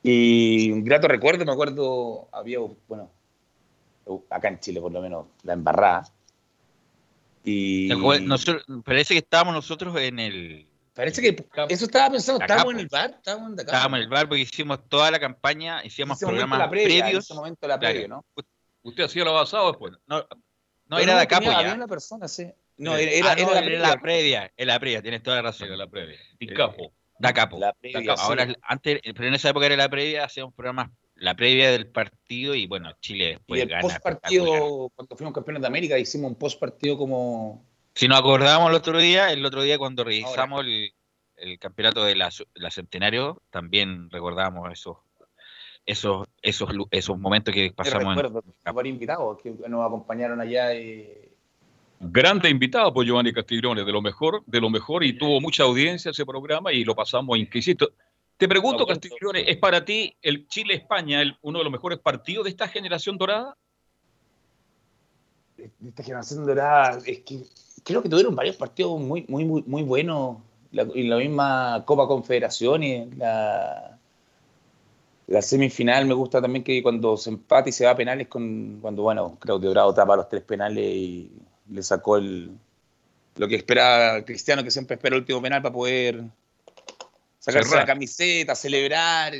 [0.02, 3.10] Y un grato recuerdo, me acuerdo, había, bueno,
[4.30, 6.04] acá en Chile por lo menos, la embarrada.
[7.48, 7.88] Y
[8.22, 10.68] Nosotros, parece que estábamos nosotros en el.
[10.94, 12.82] parece que eso estaba pensando, estábamos en pues.
[12.82, 13.58] el bar, estábamos en.
[13.60, 16.96] Estábamos en el bar porque hicimos toda la campaña, En hicimos ese programas la previa,
[16.96, 17.24] en previos.
[17.24, 17.92] ese momento la Claro.
[17.92, 18.24] previa, ¿no?
[18.82, 19.92] ¿Usted hacía lo avanzado después?
[20.08, 20.26] No, no
[20.88, 21.74] Pero era de acá, pues había ya.
[21.74, 22.46] una persona, sí.
[22.78, 23.88] No, era, era, Ah, era no, la era previa.
[23.88, 25.68] la previa, es la previa, tienes toda la razón.
[25.68, 26.18] Era la previa.
[26.40, 26.92] Di capo.
[27.18, 27.58] Da capo.
[27.60, 28.20] La da previa, capo.
[28.22, 28.54] Ahora, sí.
[28.62, 32.66] antes, pero en esa época era la previa, hacíamos programas, la previa del partido y
[32.66, 33.82] bueno, Chile Y después el gana.
[33.82, 37.64] post partido, cuando fuimos campeones de América, hicimos un post partido como.
[37.94, 40.92] Si nos acordamos el otro día, el otro día cuando revisamos el,
[41.36, 44.98] el campeonato de la, la Centenario, también recordábamos esos,
[45.86, 50.74] esos, esos, esos momentos que pasamos en, recuerdo, varios invitados que nos acompañaron allá.
[50.74, 51.30] Y,
[51.98, 56.10] Grande invitado por Giovanni Castiglione, de lo mejor, de lo mejor, y tuvo mucha audiencia
[56.10, 57.90] ese programa y lo pasamos inquisito.
[58.36, 58.86] Te pregunto.
[58.86, 63.16] Castiglione, ¿es para ti el Chile-España el- uno de los mejores partidos de esta generación
[63.16, 63.56] dorada?
[65.56, 67.42] de esta generación dorada, es que
[67.82, 70.38] creo que tuvieron varios partidos muy, muy, muy, muy buenos.
[70.70, 73.98] La, y la misma Copa Confederaciones, la,
[75.28, 78.78] la semifinal me gusta también que cuando se empata y se va a penales con
[78.82, 81.32] cuando bueno, creo que Bravo tapa los tres penales y
[81.70, 82.50] le sacó el
[83.36, 86.22] lo que esperaba Cristiano que siempre espera el último penal para poder
[87.46, 87.86] sacarse Cerrar.
[87.86, 89.34] la camiseta, celebrar.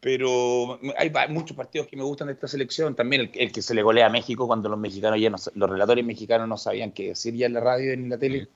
[0.00, 2.94] Pero hay muchos partidos que me gustan de esta selección.
[2.94, 5.70] También el, el que se le golea a México cuando los mexicanos ya no, los
[5.70, 8.48] relatores mexicanos no sabían qué decir ya en la radio y en la tele.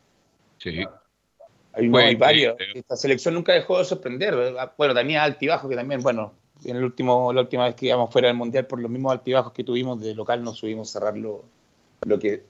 [0.58, 0.84] Sí.
[1.72, 2.56] Hay, varios.
[2.74, 4.36] Esta selección nunca dejó de sorprender.
[4.76, 8.28] Bueno, tenía altibajos que también, bueno, en el último, la última vez que íbamos fuera
[8.28, 11.44] del Mundial, por los mismos altibajos que tuvimos de local, no subimos cerrar lo,
[12.02, 12.44] lo que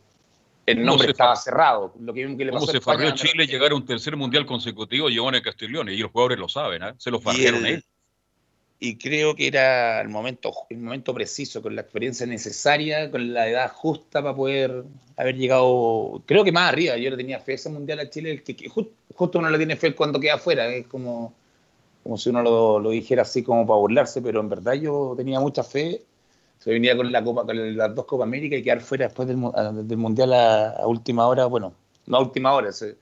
[0.66, 1.94] el ¿Cómo nombre se estaba cerrado.
[2.00, 5.08] Lo que, que le ¿Cómo pasó se farrió Chile llegar a un tercer mundial consecutivo
[5.08, 5.92] Giovanni Castiglione?
[5.94, 6.94] Y los jugadores lo saben, ¿ah?
[6.98, 7.84] Se lo farrieron el- él.
[8.78, 13.48] y creo que era el momento, el momento preciso, con la experiencia necesaria, con la
[13.48, 14.84] edad justa para poder
[15.16, 16.96] haber llegado, creo que más arriba.
[16.96, 19.50] Yo le tenía fe a ese mundial a Chile, el que, que ju- justo uno
[19.50, 21.34] le tiene fe cuando queda afuera, es como,
[22.02, 25.40] como si uno lo, lo dijera así como para burlarse, pero en verdad yo tenía
[25.40, 26.02] mucha fe.
[26.60, 29.38] Se venía con la Copa, con las dos Copa América y quedar fuera después del,
[29.38, 31.74] mu- a- del mundial a, última hora, bueno,
[32.06, 32.96] no a última hora, se,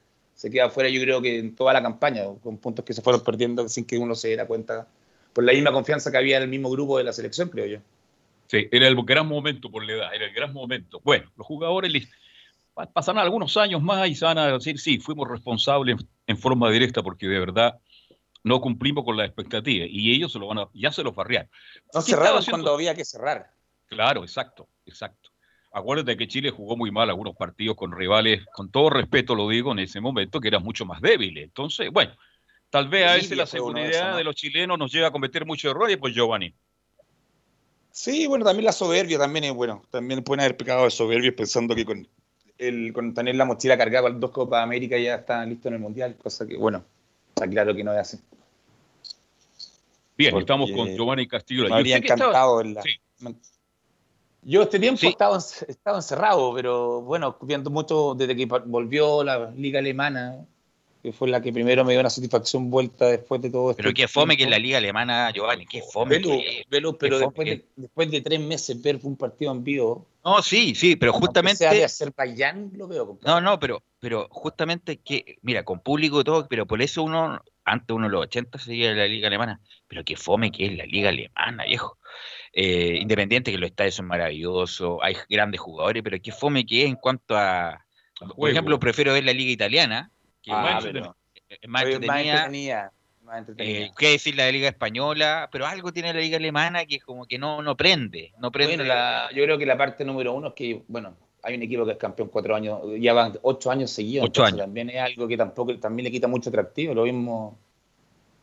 [0.49, 3.67] queda fuera yo creo que en toda la campaña, con puntos que se fueron perdiendo
[3.69, 4.87] sin que uno se diera cuenta
[5.33, 7.79] por la misma confianza que había en el mismo grupo de la selección, creo yo.
[8.47, 11.01] Sí, era el gran momento por la edad, era el gran momento.
[11.03, 12.07] Bueno, los jugadores les-
[12.73, 16.71] pa- pasarán algunos años más y se van a decir, sí, fuimos responsables en forma
[16.71, 17.77] directa porque de verdad
[18.43, 21.49] no cumplimos con las expectativas y ellos se lo van a, ya se los farrearon.
[21.93, 23.51] No ¿Qué estaba cerraron cuando había que cerrar.
[23.87, 25.31] Claro, exacto, exacto.
[25.71, 29.71] Acuérdate que Chile jugó muy mal algunos partidos con rivales, con todo respeto lo digo,
[29.71, 31.43] en ese momento que eran mucho más débiles.
[31.43, 32.13] Entonces, bueno,
[32.69, 34.17] tal vez a veces la seguridad esos, ¿no?
[34.17, 36.53] de los chilenos nos lleva a cometer muchos errores, pues Giovanni.
[37.91, 39.83] Sí, bueno, también la soberbia también es bueno.
[39.91, 42.07] También pueden haber pecado de soberbia pensando que con,
[42.57, 45.73] el, con tener la mochila cargada con dos Copas de América ya están listos en
[45.73, 46.83] el Mundial, cosa que, bueno,
[47.39, 48.19] está claro que no es así.
[50.17, 51.63] Bien, Porque estamos con Giovanni Castillo.
[51.63, 52.81] Me ¿Y habría encantado verla.
[52.81, 52.99] Sí.
[54.41, 55.07] Yo este tiempo Sí.
[55.07, 60.45] estaba, estaba encerrado, pero bueno, viendo mucho desde que volvió la liga alemana,
[61.01, 63.81] que fue la que primero me dio una satisfacción vuelta después de todo esto.
[63.81, 66.17] Pero qué fome que es la liga alemana, Giovanni, qué fome.
[66.17, 66.69] Velo, que es.
[66.69, 70.75] velo, pero después de, después de tres meses ver un partido en vivo, No, sí,
[70.75, 71.59] sí, pero justamente.
[71.59, 73.07] sea de Azerbaiyán, lo veo.
[73.07, 73.31] compadre.
[73.33, 77.41] No, no, pero, pero justamente que, mira, con público y todo, pero por eso uno
[77.69, 80.85] antes uno de los 80 seguía la liga alemana, pero qué fome que es la
[80.85, 81.97] liga alemana, viejo.
[82.51, 86.89] Eh, independiente que los estadios son maravillosos, hay grandes jugadores, pero qué fome que es
[86.89, 87.85] en cuanto a...
[88.35, 91.15] Por ejemplo, prefiero ver la liga italiana, que Ah, es más, pero-
[91.49, 92.31] es más Oye, entretenida.
[92.33, 92.91] entretenida,
[93.23, 93.79] más entretenida.
[93.85, 95.49] Eh, ¿Qué decir la de liga española?
[95.51, 98.77] Pero algo tiene la liga alemana que como que no, no prende, no prende.
[98.77, 101.85] Bueno, la- yo creo que la parte número uno es que, bueno, hay un equipo
[101.85, 104.25] que es campeón cuatro años, ya van ocho años seguidos.
[104.25, 104.65] Ocho entonces años.
[104.65, 106.93] También es algo que tampoco también le quita mucho atractivo.
[106.93, 107.57] Lo mismo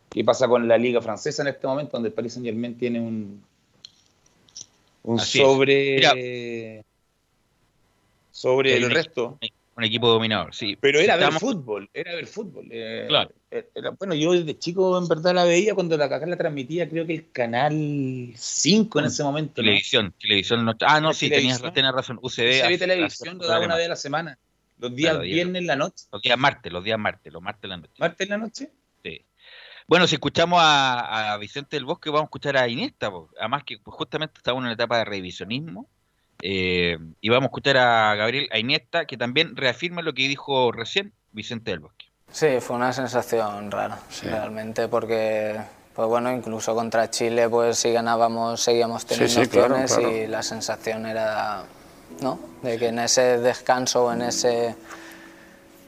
[0.09, 2.99] que pasa con la liga francesa en este momento, donde el Paris Saint Germain tiene
[2.99, 3.43] un,
[5.03, 5.45] un Así es.
[5.45, 6.83] sobre
[8.31, 9.37] sobre el resto.
[9.77, 10.75] Un equipo dominador, sí.
[10.81, 12.67] Pero era ver Estamos- fútbol, era ver fútbol.
[12.71, 13.31] eh, Claro.
[13.51, 17.05] era- bueno, yo desde chico en verdad la veía cuando la acá la transmitía, creo
[17.05, 19.61] que el canal 5 en ese momento.
[19.61, 19.65] ¿no?
[19.67, 20.65] Televisión, televisión.
[20.65, 22.17] No, ah, no, sí, tenías, tenías razón.
[22.21, 22.67] UCB.
[22.67, 24.39] Ve televisión, lo daba una vez a la semana.
[24.79, 26.05] Los días Claro, viernes en la noche.
[26.11, 27.93] Los días martes, los días martes, los martes en la noche.
[27.99, 28.71] ¿Martes en la noche?
[29.03, 29.21] Sí.
[29.87, 33.77] Bueno, si escuchamos a, a Vicente del Bosque, vamos a escuchar a Iniesta, además que
[33.77, 35.87] pues, justamente estamos en una etapa de revisionismo.
[36.41, 40.71] Eh, y vamos a escuchar a Gabriel a Iniesta, que también reafirma lo que dijo
[40.71, 42.05] recién Vicente del Bosque.
[42.31, 45.55] Sí, fue una sensación rara, realmente, porque,
[45.95, 50.15] pues bueno, incluso contra Chile, pues si ganábamos, seguíamos teniendo sí, opciones claro.
[50.15, 51.63] y la sensación era,
[52.21, 52.39] ¿no?
[52.61, 54.75] De que en ese descanso o en ese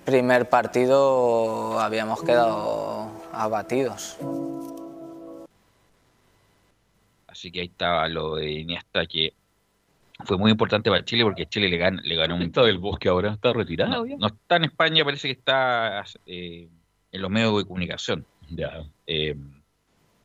[0.05, 4.17] primer partido habíamos quedado abatidos.
[7.27, 9.33] Así que ahí estaba lo de Iniesta, que
[10.25, 13.09] fue muy importante para Chile porque Chile le, gan- le ganó un Está del bosque
[13.09, 16.67] ahora, está retirado No, está en España, parece que está eh,
[17.11, 18.25] en los medios de comunicación.
[18.49, 18.83] Ya.
[19.07, 19.35] Eh,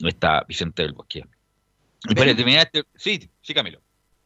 [0.01, 1.25] no está Vicente del Bosque.
[2.09, 3.81] Y para terminar este- Sí, sí, Camilo.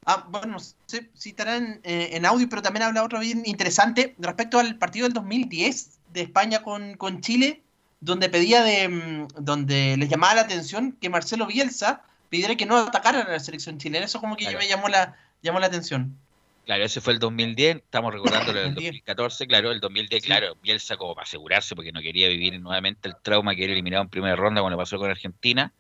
[0.07, 4.15] Ah, bueno, no sé si estarán eh, en audio, pero también habla otro bien interesante
[4.19, 7.63] respecto al partido del 2010 de España con, con Chile,
[8.01, 12.77] donde pedía de, mm, donde les llamaba la atención que Marcelo Bielsa pidiera que no
[12.79, 14.07] atacaran a la selección chilena.
[14.07, 14.59] Eso como que Claro.
[14.59, 16.19] me llamó la, llamó la atención.
[16.65, 18.93] Claro, ese fue el 2010, estamos recordando el 2010.
[18.93, 23.15] 2014, claro, el 2010, claro, Bielsa como para asegurarse porque no quería vivir nuevamente el
[23.23, 25.73] trauma que era eliminado en primera ronda cuando pasó con Argentina.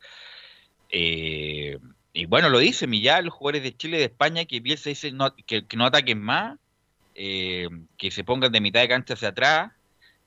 [0.88, 1.76] Eh,
[2.14, 5.12] y bueno, lo dice ya los jugadores de Chile y de España que Bielsa dice
[5.12, 6.58] no- que, que no ataquen más,
[7.14, 7.68] eh,
[7.98, 9.72] que se pongan de mitad de cancha hacia atrás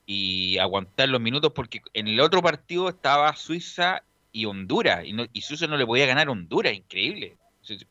[0.06, 5.26] y aguantar los minutos porque en el otro partido estaba Suiza y Honduras y, no,
[5.34, 7.38] y Suiza no le podía ganar a Honduras, increíble.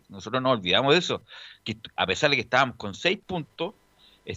[0.08, 1.22] Nosotros nos olvidamos de eso,
[1.64, 3.74] que a pesar de que estábamos con seis puntos,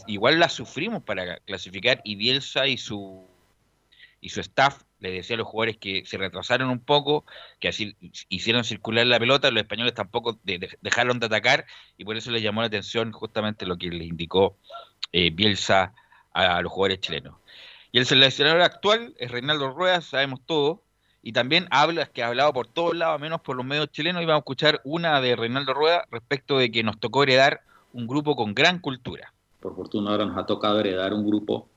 [0.07, 3.27] igual la sufrimos para clasificar y Bielsa y su
[4.23, 7.25] y su staff le decía a los jugadores que se retrasaron un poco,
[7.59, 7.97] que así
[8.29, 11.65] hicieron circular la pelota, los españoles tampoco de- de- dejaron de atacar
[11.97, 14.57] y por eso les llamó la atención justamente lo que le indicó
[15.11, 15.93] eh, Bielsa
[16.33, 17.35] a, los jugadores chilenos.
[17.91, 20.82] Y el seleccionador actual es Reinaldo Rueda, sabemos todo,
[21.25, 24.29] y también habla, que ha hablado por todos lados, menos por los medios chilenos, y
[24.29, 27.61] a escuchar una de Reinaldo Rueda respecto de que nos tocó heredar
[27.93, 29.33] un grupo con gran cultura.
[29.61, 31.69] Por fortuna ahora nos ha tocado heredar un grupo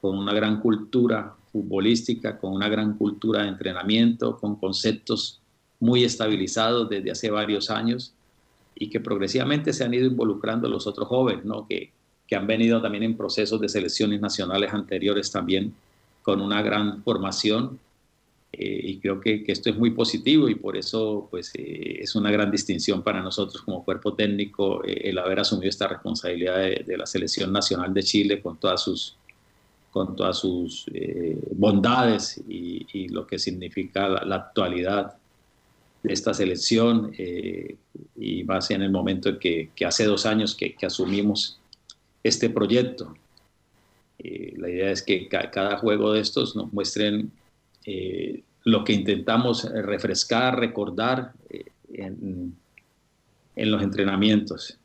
[0.00, 5.42] con una gran cultura futbolística, con una gran cultura de entrenamiento, con conceptos
[5.78, 8.14] muy estabilizados desde hace varios años
[8.74, 11.66] y que progresivamente se han ido involucrando los otros jóvenes, ¿no?
[11.66, 11.92] que,
[12.26, 15.74] que han venido también en procesos de selecciones nacionales anteriores también
[16.22, 17.78] con una gran formación
[18.58, 22.14] eh, y creo que, que esto es muy positivo y por eso pues, eh, es
[22.14, 26.84] una gran distinción para nosotros como cuerpo técnico eh, el haber asumido esta responsabilidad de,
[26.86, 29.16] de, la selección nacional de Chile con todas sus,
[29.90, 35.16] con todas sus eh, bondades y, y, lo que significa la, la actualidad
[36.02, 37.76] de esta selección eh,
[38.16, 41.58] y más en el momento en que, que hace dos años que, que asumimos
[42.22, 43.16] este proyecto.
[44.18, 47.32] Eh, la idea es que ca cada juego de estos nos muestren
[47.84, 52.56] eh, lo que intentamos refrescar, recordar eh, en,
[53.54, 54.76] en, los entrenamientos.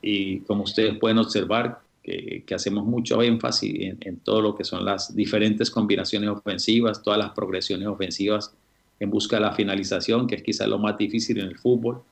[0.00, 4.64] Y como ustedes pueden observar, que, que hacemos mucho énfasis en, en, todo lo que
[4.64, 8.54] son las diferentes combinaciones ofensivas, todas las progresiones ofensivas
[8.98, 12.02] en busca de la finalización, que es quizás lo más difícil en el fútbol.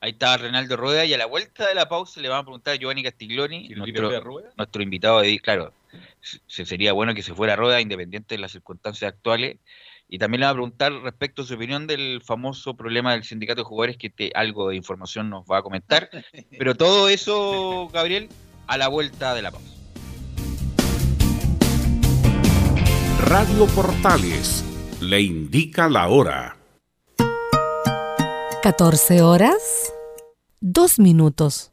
[0.00, 2.74] Ahí está Renaldo Rueda y a la vuelta de la pausa le van a preguntar
[2.74, 4.10] a Giovanni Castiglioni, nuestro,
[4.58, 5.72] nuestro invitado de claro,
[6.22, 9.58] se sería bueno que se fuera Rueda independiente de las circunstancias actuales.
[10.08, 13.62] Y también le va a preguntar respecto a su opinión del famoso problema del sindicato
[13.62, 16.10] de jugadores, que te, algo de información nos va a comentar.
[16.58, 18.28] Pero todo eso, Gabriel,
[18.66, 19.72] a la vuelta de la pausa.
[23.24, 24.64] Radio Portales
[25.00, 26.58] le indica la hora.
[28.62, 29.92] 14 horas,
[30.60, 31.72] 2 minutos.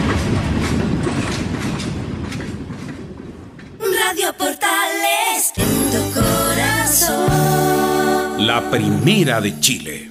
[4.11, 7.25] Radio Portales en tu corazón.
[8.45, 10.09] La primera de Chile.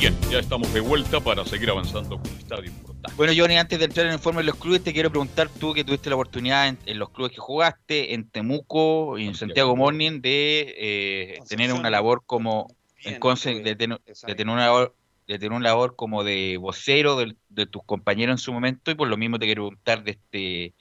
[0.00, 3.14] Bien, ya estamos de vuelta para seguir avanzando con el Estadio Portales.
[3.14, 5.74] Bueno, Johnny, antes de entrar en el informe de los clubes, te quiero preguntar tú
[5.74, 9.76] que tuviste la oportunidad en, en los clubes que jugaste, en Temuco y en Santiago
[9.76, 14.96] Morning, de eh, tener una labor como en Conce, de, ten- de tener una labor
[15.34, 18.94] de tener una labor como de vocero de, de tus compañeros en su momento y
[18.94, 20.74] por lo mismo te quiero preguntar de este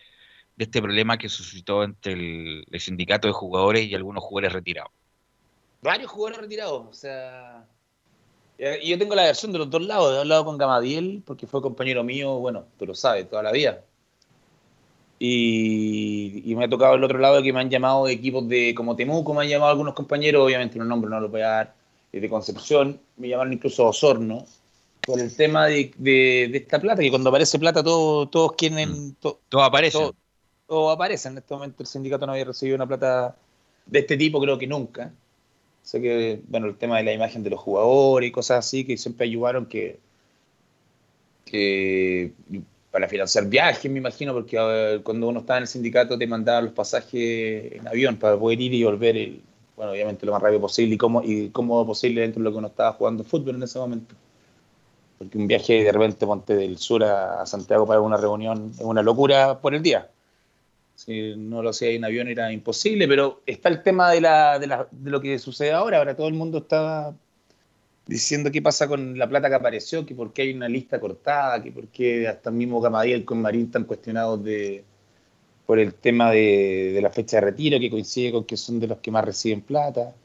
[0.55, 4.91] de este problema que suscitó entre el, sindicato de jugadores y algunos jugadores retirados.
[5.81, 7.65] Varios jugadores retirados, o sea.
[8.57, 10.15] eh, Yo tengo la versión de los dos lados.
[10.15, 13.86] He hablado con Gamadiel, porque fue compañero mío, bueno, tú lo sabes, toda la vida.
[15.19, 18.74] Y, y me ha tocado el otro lado que me han llamado de equipos de
[18.76, 21.76] como Temuco, me han llamado algunos compañeros, obviamente los nombres no los voy a dar,
[22.12, 24.45] de Concepción, me llamaron incluso Osorno,
[25.05, 29.16] por el tema de, de- de esta plata, que cuando aparece plata todo- todos quieren...
[29.16, 29.97] to- Todo aparece.
[29.97, 30.16] todo-
[30.68, 31.30] todo aparece.
[31.30, 33.36] En este momento el sindicato no había recibido una plata
[33.86, 35.12] de este tipo, creo que nunca.
[35.82, 38.97] Sé que, bueno, el tema de la imagen de los jugadores y cosas así, que
[38.97, 39.97] siempre ayudaron que,
[41.45, 42.32] que
[42.91, 46.66] para financiar viajes, me imagino, porque eh, cuando uno estaba en el sindicato te mandaban
[46.66, 49.41] los pasajes en avión para poder ir y volver, el,
[49.80, 52.57] bueno, obviamente lo más rápido posible y cómo, y cómodo posible dentro de lo que
[52.57, 54.13] uno estaba jugando fútbol en ese momento.
[55.17, 59.01] Porque un viaje de repente ponte del sur a, Santiago para una reunión es una
[59.01, 60.09] locura por el día.
[60.95, 64.67] Si no lo hacía en avión era imposible, pero está el tema de, la, de,
[64.67, 65.99] la, de lo que sucede ahora.
[65.99, 67.15] Ahora todo el mundo está
[68.05, 71.63] diciendo qué pasa con la plata que apareció, que por qué hay una lista cortada,
[71.63, 74.84] que por qué hasta el mismo Gamadiel con Marín están cuestionados de,
[75.70, 78.88] por el tema de, de, la fecha de retiro, que coincide con que son de
[78.88, 80.15] los que más reciben plata.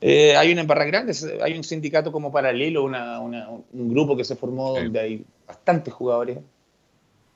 [0.00, 1.12] Eh, hay una embarra grande,
[1.42, 4.84] hay un sindicato como paralelo, una, una, un grupo que se formó sí.
[4.84, 6.38] donde hay bastantes jugadores,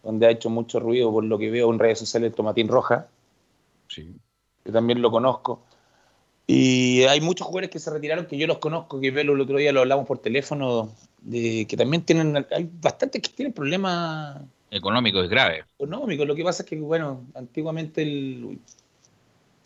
[0.05, 3.09] donde ha hecho mucho ruido, por lo que veo en redes sociales, Tomatín Roja,
[3.89, 4.15] sí.
[4.63, 5.65] que también lo conozco.
[6.47, 9.59] Y hay muchos jugadores que se retiraron que yo los conozco, que velo el otro
[9.59, 14.41] día lo hablamos por teléfono, de, que también tienen, hay bastantes que tienen problemas
[14.71, 15.65] económicos, es grave.
[15.79, 18.59] Económicos, lo que pasa es que, bueno, antiguamente el,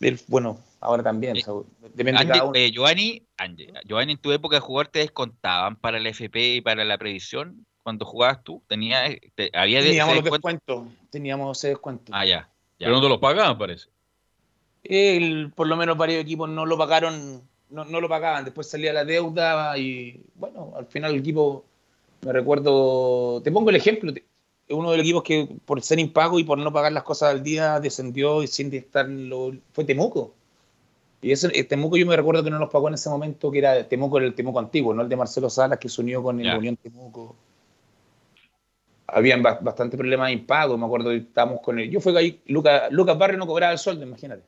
[0.01, 2.53] el bueno, ahora también, Eh, o sea, depende de cada uno.
[2.55, 6.61] eh, Giovanni, Andy, Giovanni, en tu época de jugador te descontaban para el FP y
[6.61, 9.03] para la previsión cuando jugabas tú, tenía,
[9.35, 10.47] te- había Teníamos ese los descuento?
[10.47, 12.11] descuentos, teníamos ese descuento.
[12.13, 12.49] Ah, ya.
[12.77, 12.87] ya.
[12.87, 13.89] Pero no te los pagaban, parece.
[14.83, 18.93] El- por lo menos varios equipos no lo pagaron, no, no lo pagaban, después salía
[18.93, 21.65] la deuda y bueno, al final el equipo,
[22.25, 24.25] me recuerdo, te pongo el ejemplo, te-
[24.71, 27.43] uno de los equipos que por ser impago y por no pagar las cosas al
[27.43, 30.33] día descendió y sin estar lo, fue Temuco.
[31.21, 33.59] Y ese, eh, Temuco yo me recuerdo que no nos pagó en ese momento, que
[33.59, 36.57] era Temuco, el Temuco antiguo, no el de Marcelo Salas, que se unió con el.
[36.57, 37.35] Unión Temuco.
[39.07, 41.89] Habían ba- bastante problemas de impago, me acuerdo que estábamos con él.
[41.91, 44.43] Yo que ahí Lucas Lucas Barrio no cobraba el sueldo, imagínate.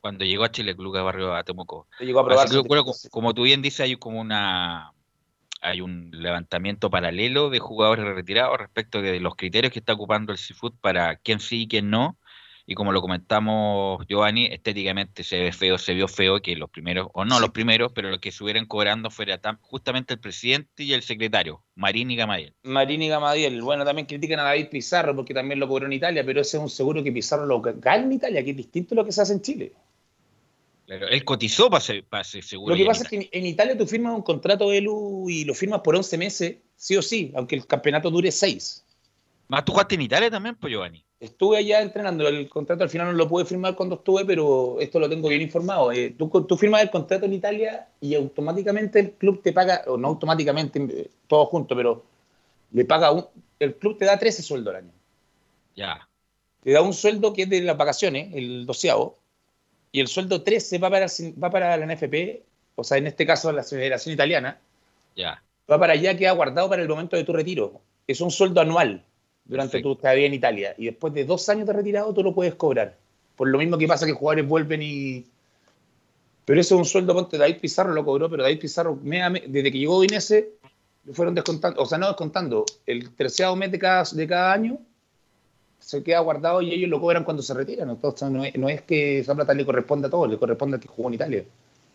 [0.00, 1.86] Cuando llegó a Chile, Lucas Barrio a Temuco.
[2.00, 4.92] Llegó a probar Así que, su- bueno, co- como tú bien dices, hay como una
[5.62, 10.38] hay un levantamiento paralelo de jugadores retirados respecto de los criterios que está ocupando el
[10.38, 12.18] Seafood para quién sí y quién no.
[12.64, 17.08] Y como lo comentamos, Giovanni, estéticamente se ve feo, se vio feo que los primeros,
[17.12, 17.40] o no Sí.
[17.40, 21.64] los primeros, pero los que estuvieran cobrando fuera tan- justamente el presidente y el secretario,
[21.74, 22.54] Marín y Gamadiel.
[22.62, 26.40] Marini Gamadiel, bueno, también critican a David Pizarro porque también lo cobró en Italia, pero
[26.40, 29.04] ese es un seguro que Pizarro lo gana en Italia, que es distinto a lo
[29.04, 29.72] que se hace en Chile.
[30.86, 32.74] Claro, él cotizó para ser, para ser seguro.
[32.74, 35.54] Lo que pasa es que en, Italia tú firmas un contrato de ELU y lo
[35.54, 38.84] firmas por 11 meses, sí o sí, aunque el campeonato dure 6.
[39.48, 41.04] Más tú jugaste en Italia también, pues Giovanni.
[41.20, 44.98] Estuve allá entrenando, el contrato al final no lo pude firmar cuando estuve, pero esto
[44.98, 45.92] lo tengo bien informado.
[45.92, 49.96] Eh, tú, tú firmas el contrato en Italia y automáticamente el club te paga, o
[49.96, 52.04] no automáticamente, eh, todo junto, pero
[52.72, 53.26] le paga un,
[53.60, 54.92] el club te da 13 sueldos al año.
[55.76, 56.08] Ya.
[56.62, 59.18] te da un sueldo que es de las vacaciones, el doceavo,
[59.92, 61.06] y el sueldo 13 va para,
[61.42, 62.42] va para la NFP,
[62.74, 64.58] o sea, en este caso la Federación Italiana,
[65.14, 65.42] Ya.
[65.70, 67.82] va para allá, queda guardado para el momento de tu retiro.
[68.06, 69.04] Es un sueldo anual
[69.44, 69.90] durante Perfecto.
[69.90, 72.96] tu estadía en Italia, y después de dos años de retirado tú lo puedes cobrar.
[73.36, 75.26] Por lo mismo que pasa que jugadores vuelven y...
[76.44, 79.78] Pero eso es un sueldo, ponte, David Pizarro lo cobró, pero David Pizarro, desde que
[79.78, 84.26] llegó Inés, le fueron descontando, o sea, no descontando, el terceavo mes de cada, de
[84.26, 84.78] cada año
[85.82, 87.90] se queda guardado y ellos lo cobran cuando se retiran.
[87.90, 90.80] Entonces, no es, no es que esa plata le corresponda a todos, le corresponde al
[90.80, 91.44] que jugó en Italia.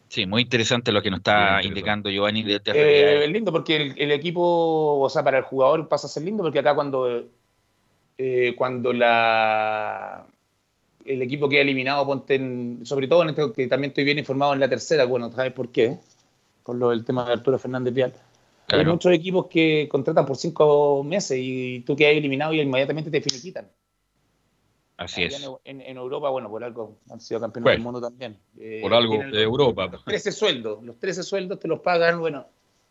[0.10, 3.96] Sí, muy interesante lo que nos está indicando Giovanni de Eh, es lindo porque el,
[4.02, 7.26] el equipo, o sea, para el jugador pasa a ser lindo porque acá cuando,
[8.18, 10.28] eh, cuando la
[11.06, 14.54] el equipo queda eliminado, ponte en- sobre todo en este, que también estoy bien informado
[14.54, 15.98] en la tercera, bueno, ¿sabes por qué?
[16.64, 18.14] Por lo del tema de Arturo Fernández Vial.
[18.72, 23.22] Hay muchos equipos que contratan por cinco meses y tú quedas eliminado y inmediatamente te
[23.22, 23.70] finiquitan.
[24.98, 25.50] Así Allá es.
[25.64, 28.38] En, en Europa, bueno, por algo han sido campeones Bueno, del mundo también.
[28.60, 29.92] Eh, Por algo de Europa.
[30.06, 30.84] 13 sueldos.
[30.84, 32.46] Los 13 sueldos te los pagan, bueno,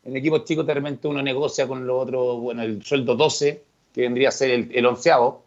[0.04, 4.02] en equipos chicos de repente uno negocia con los otros, bueno, el sueldo 12, que
[4.02, 5.42] vendría a ser el, el onceavo,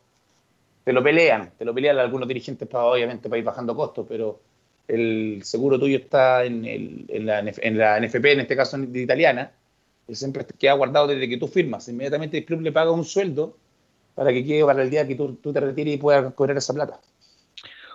[0.83, 4.39] te lo pelean, te lo pelean algunos dirigentes para, obviamente, para ir bajando costos, pero
[4.87, 9.01] el seguro tuyo está en, el- en la, en la NFP, en este caso de
[9.01, 9.51] italiana,
[10.07, 11.87] y siempre queda guardado desde que tú firmas.
[11.87, 13.55] Inmediatamente el club le paga un sueldo
[14.19, 16.73] para que quede para el día que tú, tú te retires y puedas cobrar esa
[16.73, 16.99] plata.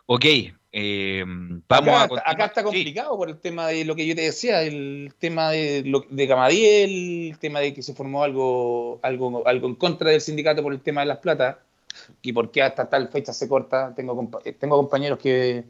[0.06, 0.24] Ok,
[0.72, 1.24] eh,
[1.68, 4.22] vamos acá, a acá está Sí, complicado por el tema de lo que yo te
[4.22, 9.46] decía, el tema de, lo, de Gamadiel, el tema de que se formó algo, algo,
[9.46, 11.56] algo en contra del sindicato por el tema de las platas,
[12.22, 13.94] y por qué hasta tal fecha se corta.
[13.94, 15.64] Tengo, eh, tengo compañeros que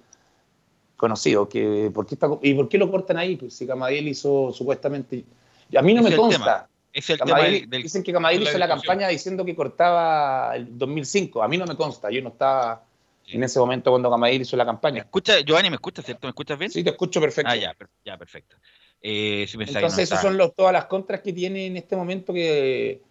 [0.97, 4.53] conocidos que por qué está, y por qué lo cortan ahí, pues si Gamadiel hizo
[4.53, 5.25] supuestamente,
[5.71, 6.39] y a mí no Es me consta.
[6.39, 9.55] tema, es el tema Gamadiel- del- del- dicen que la hizo la campaña diciendo que
[9.55, 11.43] cortaba el 2005.
[11.43, 12.85] A mí no me consta, yo no estaba
[13.27, 15.01] en ese momento cuando Gamadiel hizo la ¿Me campaña.
[15.03, 16.27] escucha, Giovanni, ¿me escuchas, cierto?
[16.27, 16.71] ¿Me escuchas bien?
[16.71, 17.51] Sí, te escucho perfecto.
[17.51, 17.75] Ah, ya,
[18.05, 18.57] ya perfecto.
[19.03, 22.33] Eh, si no Entonces, esas son los- todas las contras que tiene en este momento
[22.33, 23.03] que,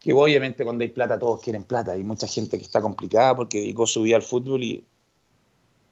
[0.00, 1.92] que obviamente cuando hay plata todos quieren plata.
[1.92, 4.84] Hay mucha gente que está complicada porque dedicó su vida al fútbol y,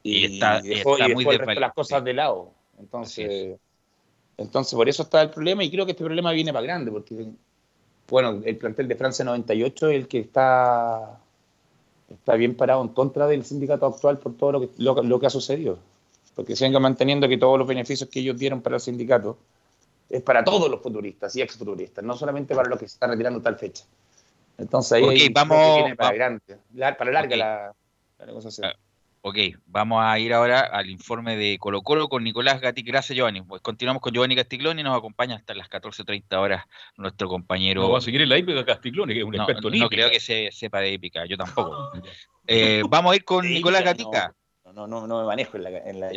[0.03, 2.53] Y está- y dejó, está y muy dejó el resto de las cosas de lado.
[2.77, 3.57] Entonces,
[4.37, 7.25] entonces, por eso está el problema y creo que este problema viene para grande porque,
[8.09, 11.19] bueno, el plantel de Francia 98 es el que está,
[12.09, 15.27] está bien parado en contra del sindicato actual por todo lo que, lo, lo que
[15.27, 15.77] ha sucedido.
[16.35, 19.37] Porque siguen manteniendo que todos los beneficios que ellos dieron para el sindicato
[20.09, 23.39] es para todos los futuristas y exfuturistas, no solamente para los que se están retirando
[23.41, 23.83] tal fecha.
[24.57, 26.41] Entonces ahí hay- creo que vamos- viene para grande,
[26.97, 27.73] para larga la,
[28.19, 28.67] la negociación.
[29.25, 32.81] Ok, vamos a ir ahora al informe de Colo Colo con Nicolás Gatti.
[32.81, 33.41] Gracias, Giovanni.
[33.41, 36.65] Pues continuamos con Giovanni Castiglione y nos acompaña hasta las 14.30 horas
[36.97, 37.83] nuestro compañero.
[37.83, 39.87] No va a seguir en la hípica Castiglione, que es un No, experto en no
[39.87, 41.91] creo que se sepa de hípica, yo tampoco.
[42.45, 44.35] Eh, vamos a ir con Nicolás Gatica.
[44.65, 46.11] No, no, no, no me manejo en la, en la.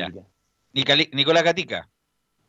[0.75, 1.89] Nicali- Nicolás Gatica.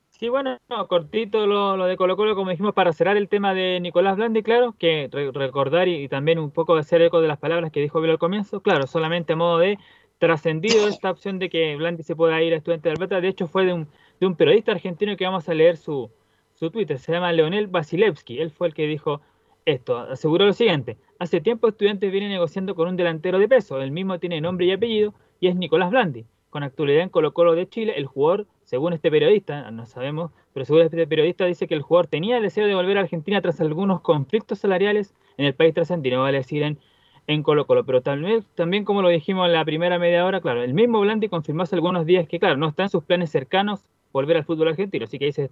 [0.10, 3.54] Sí, bueno, no, cortito lo, lo de Colo Colo, como dijimos, para cerrar el tema
[3.54, 7.28] de Nicolás Blandi, claro, que re- recordar y, y también un poco hacer eco de
[7.28, 9.78] las palabras que dijo Vilo al comienzo, claro, solamente a modo de
[10.18, 13.48] trascendido esta opción de que Blandi se pueda ir a Estudiantes de Plata, de hecho
[13.48, 13.88] fue de un,
[14.20, 16.10] de un periodista argentino que vamos a leer su,
[16.54, 19.22] su Twitter, se llama Leonel Vasilevsky, él fue el que dijo
[19.66, 23.92] esto, aseguró lo siguiente, hace tiempo Estudiantes viene negociando con un delantero de peso, el
[23.92, 27.68] mismo tiene nombre y apellido y es Nicolás Blandi, con actualidad en Colo Colo de
[27.68, 31.82] Chile, el jugador, según este periodista, no sabemos, pero según este periodista dice que el
[31.82, 35.74] jugador tenía el deseo de volver a Argentina tras algunos conflictos salariales en el país
[35.74, 36.80] trasandino, vale decir en,
[37.28, 40.64] en Colo Colo, pero también, también como lo dijimos en la primera media hora, claro,
[40.64, 43.82] el mismo Blandi confirmó hace algunos días que, claro, no está en sus planes cercanos
[44.14, 45.50] volver al fútbol argentino, así que ahí se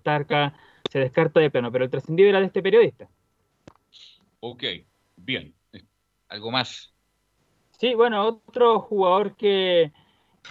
[0.90, 3.10] se descarta de plano, pero el trascendido era de este periodista.
[4.40, 4.64] Ok,
[5.18, 5.54] bien.
[6.30, 6.94] ¿Algo más?
[7.72, 9.92] Sí, bueno, otro jugador que,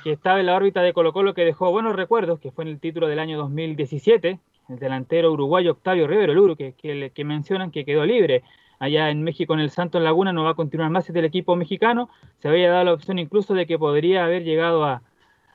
[0.03, 2.71] que estaba en la órbita de Colo Colo que dejó buenos recuerdos, que fue en
[2.71, 7.25] el título del año 2017, el delantero uruguayo Octavio Rivero, el Uru, que, que, que
[7.25, 8.43] mencionan que quedó libre
[8.85, 12.09] allá en México en el Santos Laguna, no va a continuar más del equipo mexicano,
[12.39, 15.03] se había dado la opción incluso de que podría haber llegado a,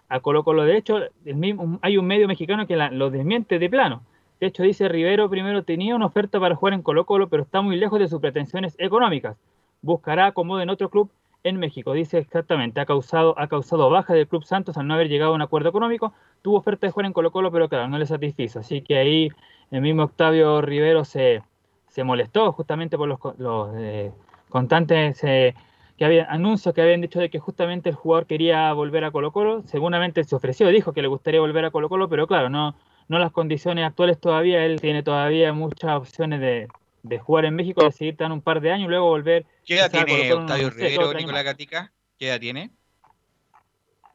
[0.10, 0.64] a Colo Colo.
[0.64, 4.04] De hecho, el mismo, hay un medio mexicano que lo desmiente de plano.
[4.40, 7.62] De hecho, dice Rivero primero tenía una oferta para jugar en Colo Colo, pero está
[7.62, 9.38] muy lejos de sus pretensiones económicas.
[9.82, 11.12] Buscará acomodo en otro club
[11.44, 11.94] en México.
[11.94, 15.36] Dice exactamente, ha causado, ha causado baja del Club Santos al no haber llegado a
[15.36, 16.14] un acuerdo económico.
[16.42, 18.60] Tuvo oferta de jugar en Colo Colo, pero claro, no le satisfizo.
[18.60, 19.30] Así que ahí
[19.72, 21.44] el mismo Octavio Rivero se,
[21.90, 24.12] se molestó justamente por los, los eh,
[24.48, 25.54] constantes eh,
[25.98, 29.32] que había, anuncios que habían dicho de que justamente el jugador quería volver a Colo
[29.32, 29.64] Colo.
[29.66, 32.76] Seguramente se ofreció, dijo que le gustaría volver a Colo Colo, pero claro, no,
[33.10, 34.64] no las condiciones actuales todavía.
[34.66, 36.68] Él tiene todavía muchas opciones de,
[37.04, 39.46] de jugar en México, de seguir tan un par de años y luego volver.
[39.66, 41.44] ¿Qué edad tiene Colo Colo, Octavio no sé, Rivero, Nicolás.
[41.44, 41.92] Gatica?
[42.18, 42.72] ¿Qué edad tiene?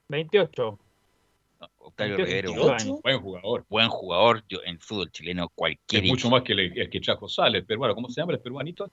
[0.09, 0.79] 28.
[1.87, 3.65] Octavio 28, Rivero, 28 buen, Buen jugador.
[3.69, 7.29] buen jugador yo, en fútbol chileno, cualquier Es mucho más que el, el que trajo
[7.29, 7.95] Sales, el peruano.
[7.95, 8.91] ¿Cómo se llama el peruanito?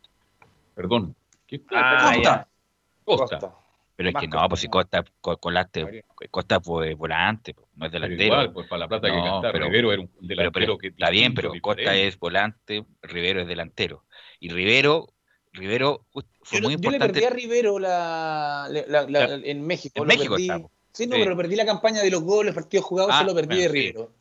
[0.76, 1.16] Perdón.
[1.48, 1.62] ¿Qué?
[1.72, 2.48] Ah, Costa.
[3.04, 3.38] Costa.
[3.40, 3.56] Costa.
[3.96, 4.68] Pero es que no, pues si.
[4.68, 8.34] Costa, co- colaste, Costa fue volante, pues, no es Pero delantero.
[8.34, 10.88] igual, pues para la plata que No, gastaba pero- Rivero era un delantero pero que
[10.88, 12.08] está bien, pero Costa diferente.
[12.08, 14.04] es volante, Rivero es delantero.
[14.40, 15.08] Y Rivero,
[15.54, 16.06] Rivero
[16.42, 17.14] fue Yo, muy yo le importante.
[17.14, 19.36] perdí a Rivero la, la- la- Ya.
[19.36, 20.02] en México.
[20.02, 20.44] En México perdí.
[20.48, 20.72] estamos.
[20.94, 21.22] Sí, no, Sí.
[21.24, 23.68] pero perdí la campaña de los goles, partidos jugados, Ah, se lo perdí bueno, de
[23.68, 23.74] sí.
[23.74, 24.12] Rivero.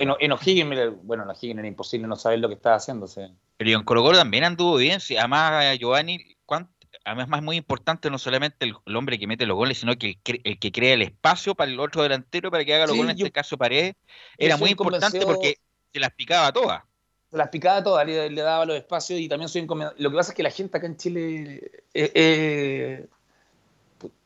[0.00, 3.30] En, en O'Higgins, bueno, en O'Higgins era imposible no saber lo que estaba haciéndose.
[3.56, 5.00] Pero en Colo Colo también anduvo bien.
[5.00, 6.70] sí, además, Giovanni, ¿cuán-
[7.04, 10.16] además es muy importante no solamente el, el hombre que mete los goles, sino que
[10.44, 13.12] el, que crea el espacio para el otro delantero para que haga los Sí, goles,
[13.14, 13.94] en yo- este caso Paredes,
[14.36, 15.56] era muy importante porque
[15.92, 16.82] se las picaba todas.
[17.30, 20.30] Se las picaba todas, le, le daba los espacios y también soy Lo que pasa
[20.32, 23.06] es que la gente acá en Chile eh, eh,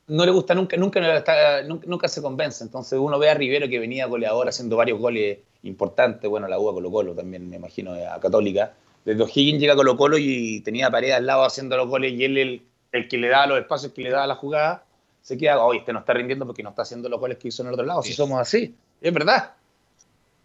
[0.09, 2.63] no le gusta nunca, nunca, está- nunca, nunca se convence.
[2.65, 6.73] Entonces uno ve a Rivero que venía goleador haciendo varios goles importantes, bueno, la UA
[6.75, 8.75] Colo Colo también, me imagino, a Católica.
[9.05, 12.25] Desde O'Higgins llega a Colo Colo y tenía pared al lado haciendo los goles y
[12.25, 14.85] él el, el que le daba los espacios, que le daba la jugada,
[15.23, 17.63] se queda, oye, este no está rindiendo porque no está haciendo los goles que hizo
[17.63, 18.15] en el otro lado, si Sí.
[18.17, 19.53] somos así, es verdad.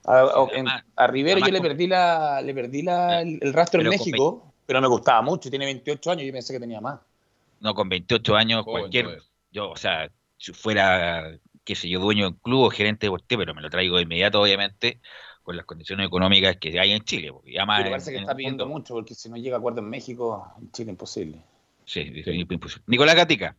[0.05, 3.53] A, a- en- además- a Rivero yo le perdí, la, le perdí la- el, el
[3.53, 6.99] rastro en México, pero me gustaba mucho, tiene 28 años, yo pensé que tenía más.
[7.59, 9.19] No, con 28 años, Joven, cualquier, joven.
[9.51, 13.39] Yo, o sea, si fuera, qué sé yo, dueño de un club o gerente deportivo,
[13.39, 15.01] pero me lo traigo de inmediato, obviamente,
[15.43, 17.31] con las condiciones económicas que hay en Chile.
[17.31, 19.37] Porque ya más Pero en- parece que en está pidiendo mundo- mucho, porque si no
[19.37, 21.41] llega a acuerdo en México, en Chile imposible.
[21.85, 22.01] Sí,
[22.49, 22.83] imposible.
[22.87, 23.57] Nicolás Gatica.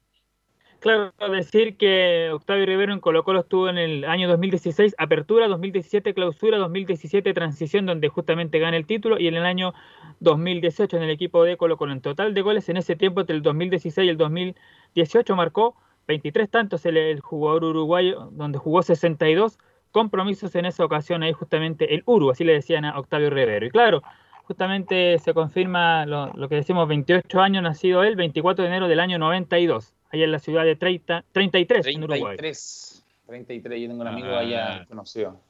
[0.80, 6.14] Claro, decir que Octavio Rivero en Colo Colo estuvo en el año 2016, apertura, 2017
[6.14, 9.74] clausura, 2017 transición, donde justamente gana el título, y en el año
[10.20, 11.92] 2018 en el equipo de Colo Colo.
[11.92, 15.74] En total de goles en ese tiempo, entre el 2016 y el 2018, marcó
[16.06, 19.58] 23 tantos el, jugador uruguayo, donde jugó 62
[19.90, 23.66] compromisos en esa ocasión, ahí justamente el Uru, así le decían a Octavio Rivero.
[23.66, 24.02] Y claro,
[24.44, 29.00] justamente se confirma lo, lo que decimos, 28 años nacido él, 24 de enero del
[29.00, 32.36] año 92, allá en la ciudad de 30, 33, en Uruguay.
[32.36, 34.38] 33, 33, yo tengo un amigo Ah.
[34.40, 35.40] allá conocido.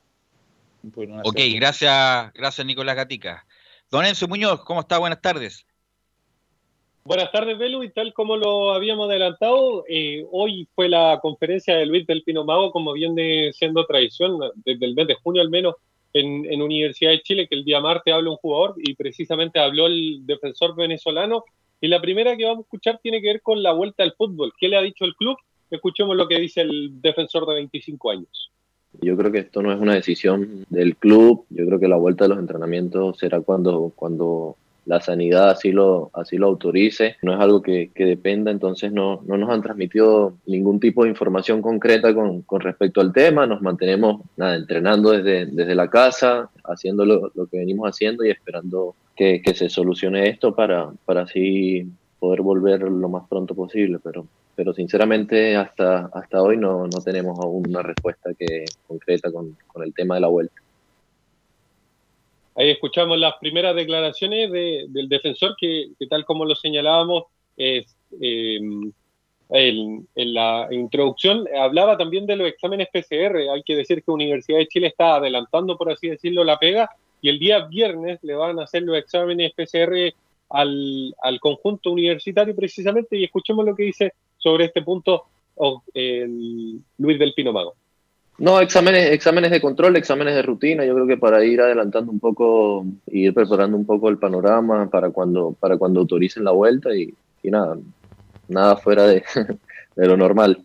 [1.25, 3.45] Ok, ciudad- gracias, gracias Nicolás Gatica.
[3.91, 4.99] Don Enzo Muñoz, ¿cómo está?
[4.99, 5.65] Buenas tardes.
[7.05, 11.87] Buenas tardes, Belu, y tal como lo habíamos adelantado, eh, hoy fue la conferencia de
[11.87, 15.77] Luis del Pino Mago, como viene siendo tradición, desde el mes de junio al menos,
[16.13, 20.27] en, Universidad de Chile, que el día martes habla un jugador, y precisamente habló el
[20.27, 21.45] defensor venezolano.
[21.81, 24.53] Y la primera que vamos a escuchar tiene que ver con la vuelta al fútbol.
[24.59, 25.37] ¿Qué le ha dicho el club?
[25.71, 28.51] Escuchemos lo que dice el defensor de 25 años.
[29.01, 31.45] Yo creo que esto no es una decisión del club.
[31.51, 34.57] Yo creo que la vuelta de los entrenamientos será cuando, cuando
[34.89, 37.16] la sanidad así lo, así lo autorice.
[37.22, 41.11] No es algo que, que dependa, entonces no, no nos han transmitido ningún tipo de
[41.11, 43.47] información concreta con, con respecto al tema.
[43.47, 48.30] Nos mantenemos nada, entrenando desde, desde la casa, haciendo lo, lo que venimos haciendo y
[48.30, 51.86] esperando que, que se solucione esto para, para así
[52.18, 53.99] poder volver lo más pronto posible.
[54.03, 54.26] Pero
[54.57, 59.84] pero sinceramente hasta, hasta hoy no, no tenemos aún una respuesta que concreta con, con
[59.84, 60.61] el tema de la vuelta.
[62.59, 67.25] Ahí escuchamos las primeras declaraciones de- del defensor que, tal como lo señalábamos
[67.57, 67.87] eh,
[69.51, 73.49] en, la introducción hablaba también de los exámenes PCR.
[73.55, 76.91] Hay que decir que Universidad de Chile está adelantando, por así decirlo, la pega
[77.23, 80.13] y el día viernes le van a hacer los exámenes PCR
[80.51, 87.35] al, conjunto universitario precisamente y escuchemos lo que dice sobre este punto oh, Luis del
[87.35, 87.77] Pino Mago.
[88.39, 92.20] No, exámenes, exámenes de control, exámenes de rutina, yo creo que para ir adelantando un
[92.20, 97.12] poco, ir preparando un poco el panorama para cuando, para cuando autoricen la vuelta y,
[97.43, 97.76] y nada,
[98.47, 99.24] nada fuera de,
[99.97, 100.64] de lo normal.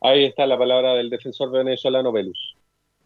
[0.00, 2.54] Ahí está la palabra del defensor venezolano Velus.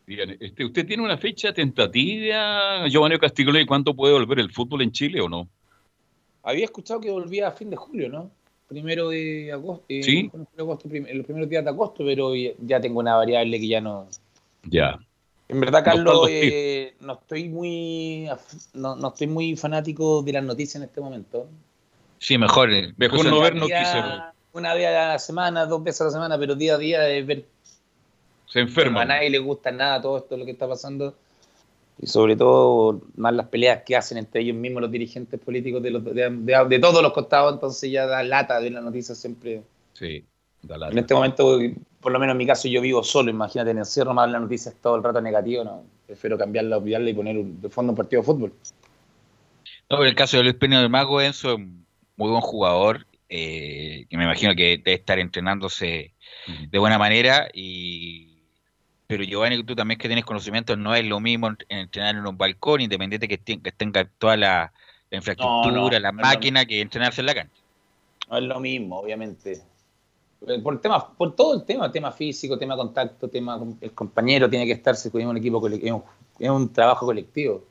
[0.04, 4.92] Bien, este, ¿usted tiene una fecha tentativa, Giovanni Castiglione, cuánto puede volver el fútbol en
[4.92, 5.48] Chile o no?
[6.42, 8.30] Había escuchado que volvía a fin de julio, ¿no?
[8.68, 9.84] Primero de agosto.
[9.88, 10.28] eh, Sí.
[10.30, 13.66] bueno, fue agosto, prim- los primeros días de agosto, pero ya- tengo una variable que
[13.68, 14.06] ya no.
[14.64, 14.98] Ya.
[15.48, 18.28] En verdad, No Carlos, eh, no estoy muy
[18.74, 21.48] no, no estoy muy fanático de las noticias en este momento.
[22.18, 24.24] Sí, mejor, eh, mejor no ver Día- noticias.
[24.52, 27.26] Una vez a la semana, dos veces a la semana, pero día a día es
[27.26, 27.44] ver
[28.46, 29.02] Se enferma.
[29.02, 31.14] a nadie le gusta nada todo esto lo que está pasando.
[32.00, 35.90] Y sobre todo, más las peleas que hacen entre ellos mismos los dirigentes políticos de,
[35.90, 39.62] los, de, de- de todos los costados, entonces ya da lata ver las noticias siempre.
[39.94, 40.24] Sí,
[40.62, 40.92] da lata.
[40.92, 41.58] En este momento,
[42.00, 44.40] por lo menos en mi caso, yo vivo solo, imagínate, en el encierro más las
[44.40, 45.82] noticias todo el rato negativo, no.
[46.06, 48.52] Prefiero cambiarla, olvidarla y poner un- de fondo un partido de fútbol.
[49.90, 51.86] No, pero en el caso de Luis Peña del Mago, Enzo, es un
[52.16, 56.14] muy buen jugador, eh, que me imagino que debe estar entrenándose
[56.46, 57.48] de buena manera.
[57.52, 58.37] y
[59.08, 62.36] Pero Giovanni, tú también que tienes conocimiento, no es lo mismo en- entrenar en un
[62.36, 64.70] balcón, independiente que, que tenga toda la,
[65.10, 67.62] la infraestructura, No, no, lo máquinas, que entrenarse en la cancha.
[68.30, 69.62] No es lo mismo, obviamente.
[70.46, 74.66] Eh, Por, tema, por todo el tema, tema físico, tema contacto, tema el compañero tiene
[74.66, 76.04] que estarse con un equipo colectivo,
[76.38, 77.64] es un, trabajo colectivo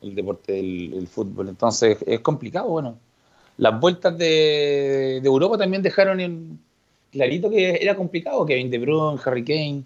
[0.00, 1.48] el deporte del el fútbol.
[1.48, 2.96] Entonces es complicado, bueno.
[3.56, 6.60] Las vueltas de, de Europa también dejaron en
[7.10, 9.82] clarito que era complicado, Kevin De Bruyne, Harry Kane,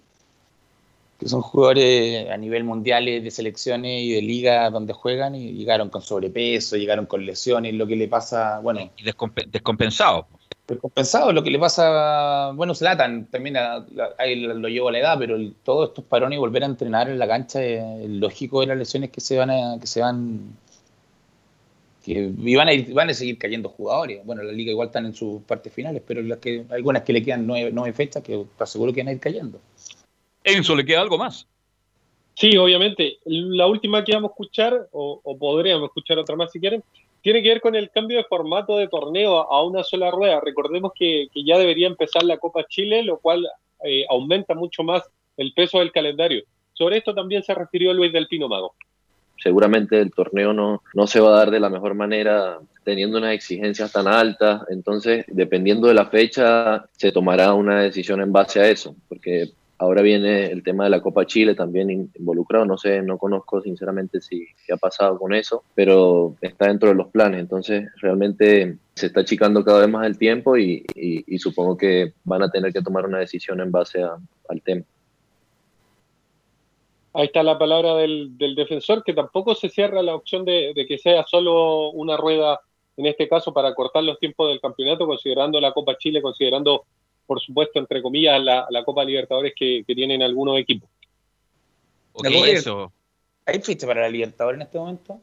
[1.23, 5.89] que son jugadores a nivel mundial de selecciones y de liga donde juegan y llegaron
[5.89, 10.27] con sobrepeso, llegaron con lesiones, lo que le pasa, bueno, Y descompe- descompensado.
[10.67, 14.99] descompensado, lo que le pasa, bueno, Zlatan también a- la- ahí lo llevo a la
[14.99, 18.19] edad, pero el- todos estos parones y volver a entrenar en la cancha, eh, el
[18.19, 20.55] lógico de las lesiones que se van a, que se van
[22.03, 24.25] que y van a ir, van a seguir cayendo jugadores.
[24.25, 27.23] Bueno, la liga igual están en sus partes finales, pero las que, algunas que le
[27.23, 29.61] quedan nueve, nueve fechas que te aseguro que van a ir cayendo.
[30.43, 31.47] Enzo, ¿le queda algo más?
[32.35, 33.19] Sí, obviamente.
[33.25, 36.83] La última que vamos a escuchar, o, o podríamos escuchar otra más si quieren,
[37.23, 40.41] tiene que ver con el cambio de formato de torneo a, una sola rueda.
[40.41, 43.47] Recordemos que, que ya debería empezar la Copa Chile, lo cual
[43.83, 45.03] eh, aumenta mucho más
[45.37, 46.43] el peso del calendario.
[46.73, 48.75] Sobre esto también se refirió Luis del Pino Mago.
[49.41, 53.33] Seguramente el torneo no, no se va a dar de la mejor manera teniendo unas
[53.33, 58.69] exigencias tan altas, entonces dependiendo de la fecha se tomará una decisión en base a
[58.69, 59.49] eso, porque
[59.83, 63.61] ahora viene el tema de la Copa Chile también in- involucrado, no sé, no conozco
[63.61, 68.77] sinceramente si qué ha pasado con eso, pero está dentro de los planes, entonces realmente
[68.95, 72.71] se está achicando cada vez más el tiempo y, y- supongo que van a tener
[72.71, 74.83] que tomar una decisión en base al tema.
[77.15, 80.87] Ahí está la palabra del, del defensor, que tampoco se cierra la opción de, de
[80.87, 82.59] que sea solo una rueda,
[82.97, 86.85] en este caso, para cortar los tiempos del campeonato, considerando la Copa Chile, considerando,
[87.25, 90.89] por supuesto, entre comillas, la, la Copa Libertadores que, que tienen algunos equipos.
[92.13, 92.93] Ok, eso.
[93.45, 95.19] ¿Hay fecha para la Libertadores en este momento?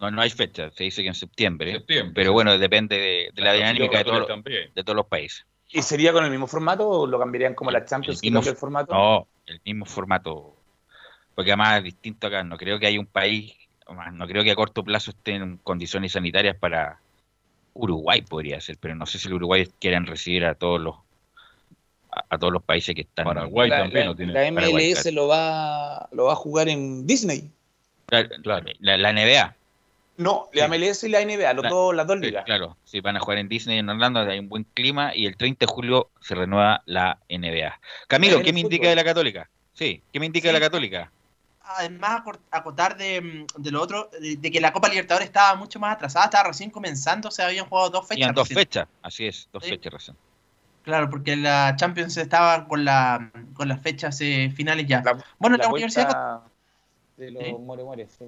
[0.00, 1.84] No, no hay fecha, se dice que en septiembre.
[2.14, 4.26] Pero bueno, depende de, de la dinámica de, todo-
[4.74, 5.46] de todos los países.
[5.70, 8.56] ¿Y sería con el mismo formato o lo cambiarían como la Champions que mismo el
[8.56, 8.94] formato?
[8.94, 10.56] No, el mismo formato.
[11.34, 12.44] Porque además es distinto acá.
[12.44, 13.54] No creo que haya un país,
[14.12, 17.00] no creo que a corto plazo estén en condiciones sanitarias para
[17.72, 20.96] Uruguay podría ser, pero no sé si el Uruguay quieran recibir a todos los
[22.14, 23.24] a, a todos los países que están.
[23.24, 24.32] Paraguay la, también la- no tiene.
[24.32, 25.10] la MLS Paraguay, claro.
[25.14, 27.50] lo va lo va a jugar en Disney.
[28.06, 28.28] Claro,
[28.80, 29.56] La, la NBA.
[30.16, 32.44] No, la MLS y la NBA, los La- dos, las dos Sí, ligas.
[32.44, 35.36] Claro, sí, van a jugar en Disney en Orlando, hay un buen clima y el
[35.36, 37.80] 30 de julio se renueva la NBA.
[38.06, 39.50] Camilo, ¿qué me indica de la Católica?
[39.72, 41.10] Sí, ¿qué me indica de la Católica?
[41.66, 45.94] Además, acotar de, de lo otro, de, de que la Copa Libertadores estaba mucho más
[45.96, 48.16] atrasada, estaba recién comenzando, se habían jugado dos fechas.
[48.20, 48.58] Tenían dos recién.
[48.66, 49.70] fechas, así es, dos Sí.
[49.70, 50.16] fechas recién.
[50.84, 55.02] Claro, porque la Champions estaba con, la, con las fechas eh, finales ya.
[55.38, 56.08] bueno, la, la Universidad
[57.16, 57.52] de los Sí.
[57.60, 58.24] More More, sí.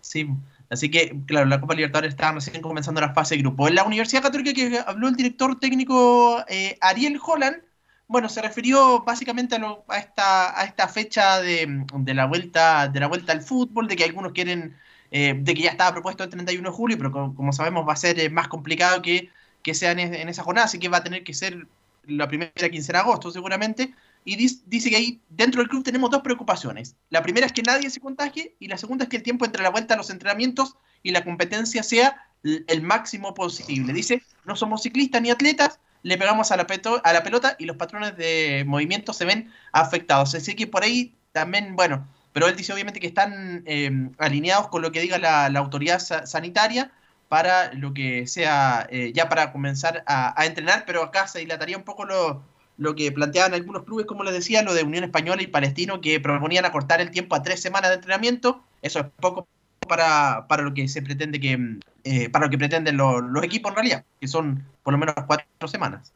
[0.00, 0.28] Sí,
[0.70, 3.68] así que, claro, la Copa Libertadores estaba recién comenzando la fase de grupo.
[3.68, 7.62] En la Universidad Católica que habló el director técnico eh, Ariel Holland,
[8.08, 12.88] bueno, se refirió básicamente a, lo- a esta, a esta fecha de, de la vuelta,
[12.88, 14.76] de la vuelta al fútbol, de que algunos quieren,
[15.10, 17.92] eh, de que ya estaba propuesto el 31 de julio, pero como, como sabemos va
[17.92, 19.30] a ser eh, más complicado que,
[19.62, 21.66] que sea en, es- en esa jornada, así que va a tener que ser
[22.06, 23.94] la primera quincena de agosto seguramente.
[24.24, 26.94] Y dice que ahí dentro del club tenemos dos preocupaciones.
[27.08, 29.62] La primera es que nadie se contagie y la segunda es que el tiempo entre
[29.62, 33.92] la vuelta a los entrenamientos y la competencia sea el máximo posible.
[33.94, 38.64] Dice, no somos ciclistas ni atletas, le pegamos a la, pelota y los patrones de
[38.66, 40.34] movimiento se ven afectados.
[40.34, 44.82] Así que por ahí también, bueno, pero él dice obviamente que están eh, alineados con
[44.82, 46.92] lo que diga la, autoridad sa- sanitaria
[47.30, 51.76] para lo que sea eh, ya para comenzar a, a entrenar, pero acá se dilataría
[51.76, 52.42] un poco lo,
[52.76, 56.18] lo que planteaban algunos clubes, como les decía, lo de Unión Española y Palestino, que
[56.18, 58.64] proponían acortar el tiempo a tres semanas de entrenamiento.
[58.82, 59.46] Eso es poco
[59.88, 63.44] para, para lo que se pretende que mm, eh, para lo que pretenden los, los
[63.44, 66.12] equipos en realidad, que son por lo menos cuatro semanas.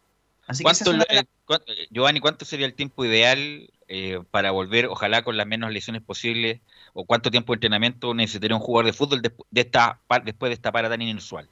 [0.48, 3.04] Así que esa ¿Cuánto, es una lo- eh, cuánto- eh, Giovanni, ¿cuánto sería el tiempo
[3.04, 6.60] ideal eh, para volver, ojalá con las menos lesiones posibles?
[6.94, 10.70] ¿O cuánto tiempo de entrenamiento necesitaría un jugador de fútbol de esta, después de esta
[10.72, 11.46] para tan inusual?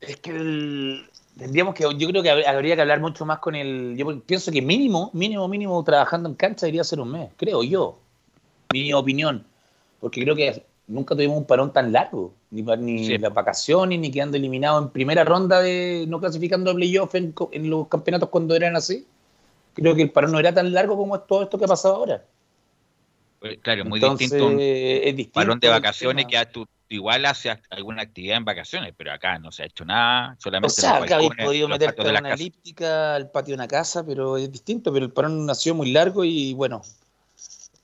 [0.00, 3.54] Es que el- tendríamos que, yo creo que hab- habría que hablar mucho más con
[3.54, 3.96] el.
[3.96, 7.98] Yo pienso que mínimo, mínimo, mínimo trabajando en cancha debería ser un mes, creo yo.
[8.72, 9.44] Mi opinión.
[10.00, 12.32] Porque creo que nunca tuvimos un parón tan largo.
[12.50, 17.14] Ni, ni las vacaciones, ni quedando eliminado en primera ronda de no clasificando a playoff
[17.14, 19.06] en, en los campeonatos cuando eran así.
[19.74, 21.94] Creo que el parón no era tan largo como es todo esto que ha pasado
[21.96, 22.24] ahora.
[23.42, 26.48] Eh, Claro, muy Entonces, distinto un es distinto parón de vacaciones que a-
[26.88, 30.74] igual hace alguna actividad en vacaciones, pero acá no se ha hecho nada, solamente O
[30.74, 34.50] sea, acá habéis podido meterte a una elíptica, al patio de una casa, pero es
[34.50, 34.92] distinto.
[34.92, 36.82] Pero el parón nació muy largo y bueno.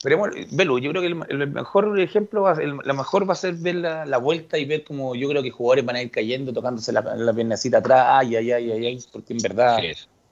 [0.03, 3.33] Pero bueno, Belu, yo creo que el, el mejor ejemplo, va, el, la mejor va
[3.33, 6.01] a ser ver la, la vuelta y ver como yo creo que jugadores van a
[6.01, 9.79] ir cayendo, tocándose la, la piernecita atrás, ay, ay, ay, ay, ay, porque en verdad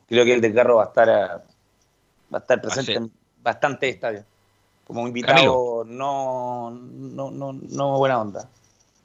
[0.07, 1.43] creo que el desgarro va a estar a-
[2.31, 2.97] va a estar presente ser.
[2.97, 3.11] en
[3.41, 4.25] bastante estadios.
[4.85, 8.49] Como invitado, no, no, no, no buena onda.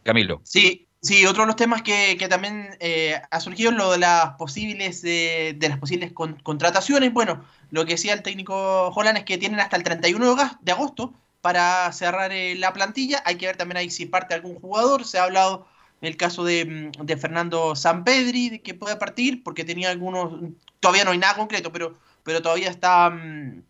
[0.03, 0.41] Camilo.
[0.45, 3.99] Sí, sí, otro de los temas que, que también eh, ha surgido es lo de
[3.99, 7.12] las posibles, eh, de las posibles con- contrataciones.
[7.12, 11.14] Bueno, lo que decía el técnico Holland es que tienen hasta el 31 de agosto
[11.41, 13.22] para cerrar eh, la plantilla.
[13.24, 15.05] Hay que ver también ahí si parte algún jugador.
[15.05, 15.66] Se ha hablado
[16.01, 20.33] el caso de, de Fernando Sampedri, de que puede partir, porque tenía algunos,
[20.81, 23.11] todavía no hay nada concreto, pero, pero todavía está...
[23.11, 23.62] mm,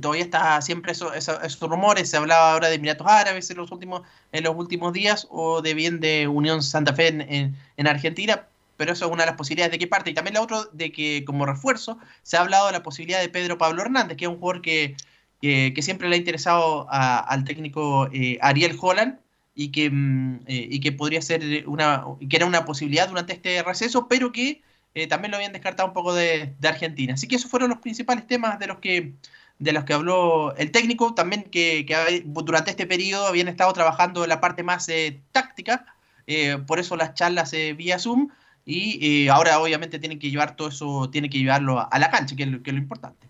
[0.00, 3.70] Todavía está siempre eso- eso- esos rumores, se hablaba ahora de Emiratos Árabes en los
[3.72, 7.86] últimos, en los últimos días, o de bien de Unión Santa Fe en, en- en
[7.88, 10.10] Argentina, pero eso es una de las posibilidades de que parte.
[10.10, 13.28] Y también la otra, de que como refuerzo, se ha hablado de la posibilidad de
[13.30, 14.94] Pedro Pablo Hernández, que es un jugador que,
[15.40, 19.18] que, que siempre le ha interesado a- al técnico eh, Ariel Holland,
[19.54, 23.62] y que, mm, eh, y que podría ser una, que era una posibilidad durante este
[23.62, 24.62] receso, pero que
[24.94, 27.14] eh, también lo habían descartado un poco de, de Argentina.
[27.14, 29.14] Así que esos fueron los principales temas de los que
[29.58, 34.22] de los que habló el técnico, también que, que durante este periodo habían estado trabajando
[34.22, 35.86] en la parte más eh, táctica,
[36.26, 38.28] eh, por eso las charlas eh, vía Zoom,
[38.64, 42.10] y eh, ahora obviamente tienen que llevar todo eso, tienen que llevarlo a, a la
[42.10, 43.26] cancha, que es lo, que es lo importante.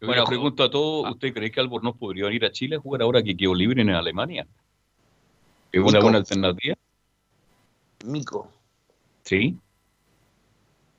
[0.00, 2.80] Yo Bueno, le pregunto a todos, ¿usted cree que Albornoz podría venir a Chile a
[2.80, 4.46] jugar ahora que quedó libre en Alemania?
[5.72, 6.76] ¿Es una buena alternativa?
[8.04, 8.52] Mico.
[9.24, 9.56] Sí.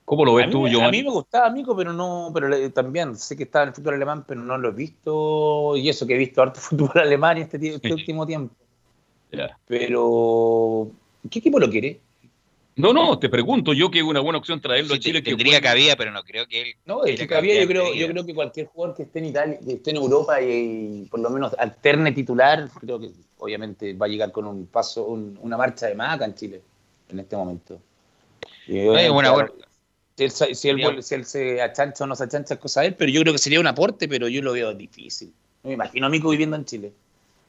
[0.06, 0.98] ¿Cómo lo ves a, tú, mí, a Giovanni?
[0.98, 4.24] mí me gustaba Mico, pero no, pero también sé que estaba en el fútbol alemán,
[4.26, 7.92] pero no lo he visto, y eso que he visto harto fútbol alemán este, este
[7.92, 8.54] último tiempo.
[9.66, 10.90] Pero,
[11.30, 12.00] ¿qué equipo lo quiere?
[12.76, 15.22] No, no, te pregunto yo que es una buena opción traerlo Sí, a Chile.
[15.22, 16.74] que tendría juegue- cabida, pero no creo que él.
[16.84, 19.58] No, es que cabía, yo creo, yo creo que cualquier jugador que esté en Italia,
[19.64, 24.06] que esté en Europa y, y por lo menos alterne titular, creo que obviamente va
[24.06, 26.60] a llegar con un paso, un- una marcha de más acá en Chile
[27.08, 27.80] en este momento.
[28.68, 29.52] Y es obviamente, una buena-
[30.16, 32.88] Si él, si, él si él se achancha o no se achancha es cosa de
[32.88, 35.32] él, pero yo creo que sería un aporte, pero yo lo veo difícil.
[35.62, 36.92] No me imagino a Mico viviendo en Chile.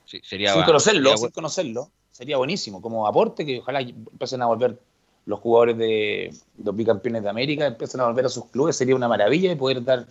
[0.05, 4.47] Sí, sería sin conocerlo, sería sin conocerlo, sería buenísimo como aporte que ojalá empiecen a
[4.47, 4.77] volver
[5.25, 9.07] los jugadores de los bicampeones de América, empiecen a volver a sus clubes, sería una
[9.07, 10.05] maravilla de poder dar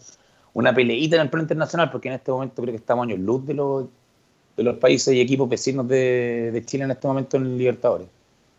[0.52, 3.46] una peleita en el plano internacional, porque en este momento creo que estamos años luz
[3.46, 3.86] de los,
[4.56, 8.08] de los países y equipos vecinos de, de Chile en este momento en Libertadores.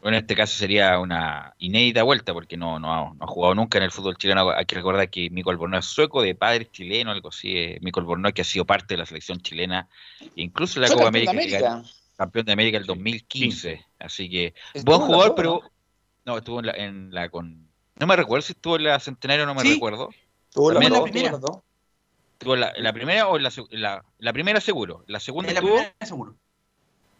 [0.07, 3.55] Bueno, en este caso sería una inédita vuelta porque no, no, ha, no ha jugado
[3.55, 4.51] nunca en el fútbol chileno.
[4.51, 7.57] Hay que recordar que Mico Albornoz es sueco, de padres chilenos, algo así.
[7.57, 9.89] eh, Mico Albornoz que ha sido parte de la selección chilena,
[10.35, 11.83] incluso en la Copa campeón de América,
[12.15, 13.85] campeón de América el 2015.
[13.99, 15.61] Así que, Estuvo buen en jugador, pero
[16.23, 17.67] no, estuvo en la, en la con.
[17.99, 19.73] No me recuerdo si estuvo en la Centenario, no me Sí.
[19.73, 20.07] recuerdo.
[20.53, 21.37] Tuvo la, También dos, la primera.
[22.31, 25.03] ¿Estuvo en la, en la primera o en la, la, la primera seguro?
[25.07, 25.75] La segunda En la estuvo.
[25.75, 26.37] primera, seguro.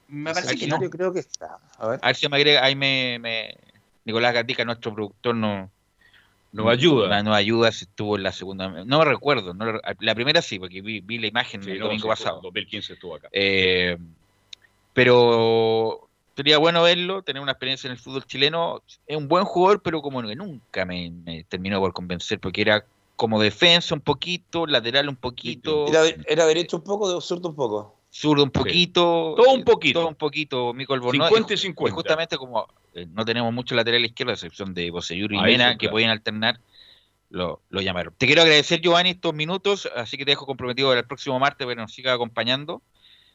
[0.07, 0.81] Me parece que no.
[0.81, 1.57] Yo creo que está.
[1.77, 1.99] A ver.
[2.01, 3.57] A ver si me agrega, ahí me, me-
[4.05, 5.69] Nicolás Gatica, nuestro productor, no,
[6.53, 7.09] Nos ayuda.
[7.17, 8.69] No, nos ayuda si estuvo en la segunda.
[8.85, 9.53] No me recuerdo.
[9.53, 12.39] no la primera sí, porque vi, vi la imagen Sí, el no, domingo sí, pasado.
[12.41, 13.27] 2015 estuvo acá.
[13.31, 13.97] Eh,
[14.93, 18.81] pero sería bueno verlo, tener una experiencia en el fútbol chileno.
[19.05, 22.85] Es un buen jugador, pero como que nunca me, me terminó por convencer, porque era
[23.15, 27.55] como defensa un poquito, lateral un poquito, Era, era derecho un poco, de zurdo un
[27.55, 27.96] poco.
[28.19, 29.33] Zurdo un poquito.
[29.37, 29.99] Todo un poquito.
[29.99, 31.27] Todo un poquito, Mico Albornoz.
[31.27, 31.93] 50 y Y 50.
[31.95, 35.79] justamente como eh, no tenemos mucho lateral izquierdo, a excepción de Boseyur y Mena, que
[35.79, 35.91] claro.
[35.93, 36.59] podían alternar,
[37.29, 38.13] lo, lo llamaron.
[38.17, 41.65] Te quiero agradecer, Giovanni, estos minutos, así que te dejo comprometido para el próximo martes
[41.65, 42.81] para que nos siga acompañando.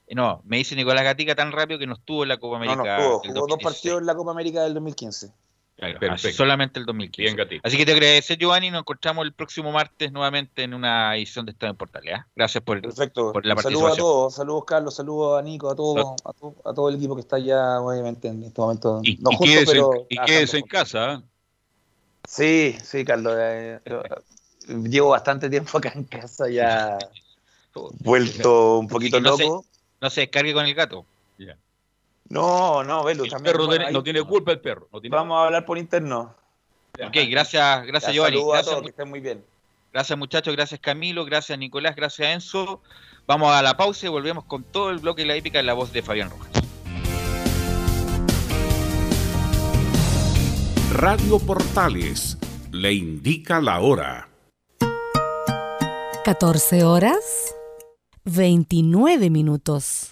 [0.09, 2.65] Eh, No, me dice Nicolás Gatica tan rápido que no estuvo en la Copa No,
[2.65, 2.97] no, América.
[2.97, 3.63] jugó, del jugó dos 2016.
[3.63, 5.33] partidos en la Copa América del 2015.
[5.77, 6.29] Claro, Perfecto.
[6.29, 7.23] así, solamente el 2015.
[7.23, 7.63] Bien, Gatito.
[7.67, 11.53] Así que te agradecer, Giovanni, nos encontramos el próximo martes nuevamente en una edición de
[11.53, 12.15] Estado en Portales.
[12.19, 12.27] ¿ah?
[12.37, 13.33] Gracias por, Perfecto.
[13.33, 13.97] por la saludos a participación.
[14.07, 17.23] todos, saludos Carlos, saludos a Nico, a todo, a, to- a todo el equipo que
[17.23, 19.01] está allá, obviamente, en este momento.
[19.03, 21.11] Y, no y juntos, quédese, pero y trabajando quédese en casa.
[21.13, 21.23] ¿ah?
[22.25, 23.35] Sí, sí, Carlos.
[23.39, 23.99] eh, eh,
[24.85, 26.97] llevo bastante tiempo acá en casa, ya
[28.01, 29.65] vuelto un poquito no se- loco.
[30.01, 31.07] No se descargue con el gato.
[31.39, 31.57] Ya.
[32.29, 33.53] No, no, Velo, El también.
[33.53, 34.89] perro bueno, tiene- ahí no tiene culpa el perro.
[34.93, 36.35] No tiene Vamos a hablar por interno.
[37.05, 38.37] Ok, gracias, gracias Giovanni.
[38.39, 39.45] saludos a todos, que estén muy bien.
[39.93, 42.81] Gracias muchachos, gracias Camilo, gracias Nicolás, gracias Enzo.
[43.27, 45.75] Vamos a la pausa y volvemos con todo el bloque de la épica en la
[45.75, 46.51] voz de Fabián Rojas.
[50.93, 52.39] Radio Portales
[52.71, 54.29] le indica la hora.
[56.25, 57.55] 14 horas
[58.25, 60.12] 29 minutos.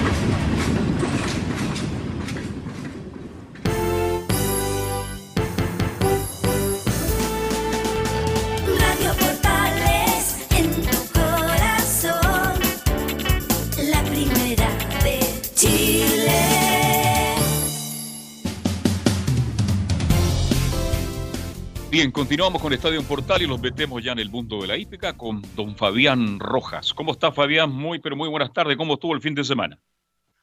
[21.91, 25.17] Bien, continuamos con Estadio Portal y los metemos ya en el mundo de la hípica
[25.17, 26.93] con don Fabián Rojas.
[26.93, 27.69] ¿Cómo está Fabián?
[27.69, 28.77] Muy, pero muy buenas tardes.
[28.77, 29.77] ¿Cómo estuvo el fin de semana?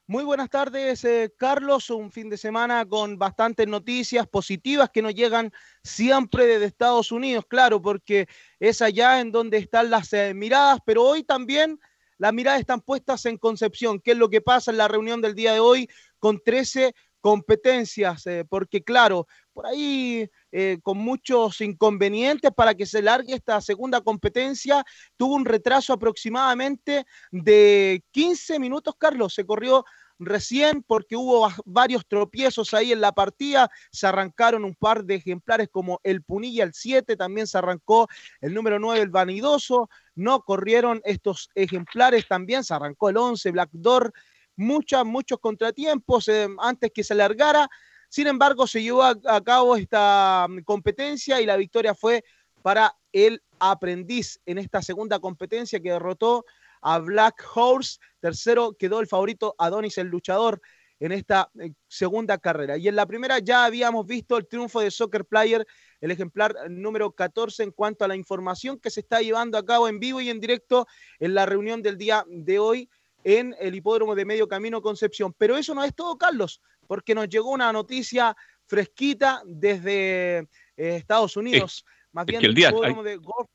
[0.06, 1.88] Muy buenas tardes, eh, Carlos.
[1.88, 5.50] Un fin de semana con bastantes noticias positivas que nos llegan
[5.82, 8.28] siempre desde Estados Unidos, claro, porque
[8.60, 11.80] es allá en donde están las eh, miradas, pero hoy también
[12.18, 15.34] las miradas están puestas en Concepción, que es lo que pasa en la reunión del
[15.34, 15.88] día de hoy
[16.18, 23.02] con 13 competencias, eh, porque claro, por ahí eh, con muchos inconvenientes para que se
[23.02, 24.84] largue esta segunda competencia,
[25.16, 29.84] tuvo un retraso aproximadamente de 15 minutos, Carlos, se corrió
[30.20, 35.14] recién porque hubo va- varios tropiezos ahí en la partida, se arrancaron un par de
[35.16, 38.08] ejemplares como el Punilla, el 7, también se arrancó
[38.40, 43.70] el número 9, el Vanidoso, no corrieron estos ejemplares, también se arrancó el 11, Black
[43.72, 44.12] Door,
[44.56, 47.68] muchos contratiempos eh, antes que se largara,
[48.08, 52.24] sin embargo se llevó a, a cabo esta mm, competencia y la victoria fue
[52.62, 56.44] para el aprendiz en esta segunda competencia que derrotó
[56.80, 57.98] a Black Horse.
[58.20, 60.60] Tercero quedó el favorito Adonis el luchador
[61.00, 62.76] en esta eh, segunda carrera.
[62.76, 65.66] Y en la primera ya habíamos visto el triunfo de Soccer Player,
[66.00, 69.88] el ejemplar número 14 en cuanto a la información que se está llevando a cabo
[69.88, 70.86] en vivo y en directo
[71.18, 72.90] en la reunión del día de hoy
[73.24, 75.34] en el hipódromo de Medio Camino Concepción.
[75.36, 78.36] Pero eso no es todo, Carlos, porque nos llegó una noticia
[78.66, 83.48] fresquita desde eh, Estados Unidos, más es bien el día- hipódromo hay- de golf.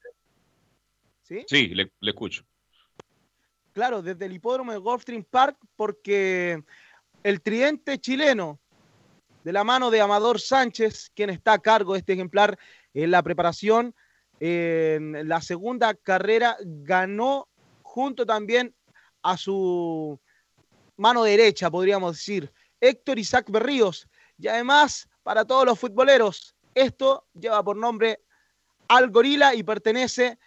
[1.24, 1.44] ¿Sí?
[1.48, 2.46] Sí, le, le escucho.
[3.74, 6.64] Claro, desde el hipódromo de Gulfstream Park, porque
[7.24, 8.60] el tridente chileno,
[9.44, 12.58] de la mano de Amador Sánchez, quien está a cargo de este ejemplar
[12.94, 13.96] en la preparación,
[14.40, 17.48] en la segunda carrera ganó
[17.82, 18.76] junto también
[19.24, 20.20] a su
[20.98, 22.52] mano derecha, podríamos decir,
[22.84, 24.10] Héctor Isaac Berríos.
[24.38, 28.20] Y además, para todos los futboleros, esto lleva por nombre
[28.90, 30.38] Al Gorila y pertenece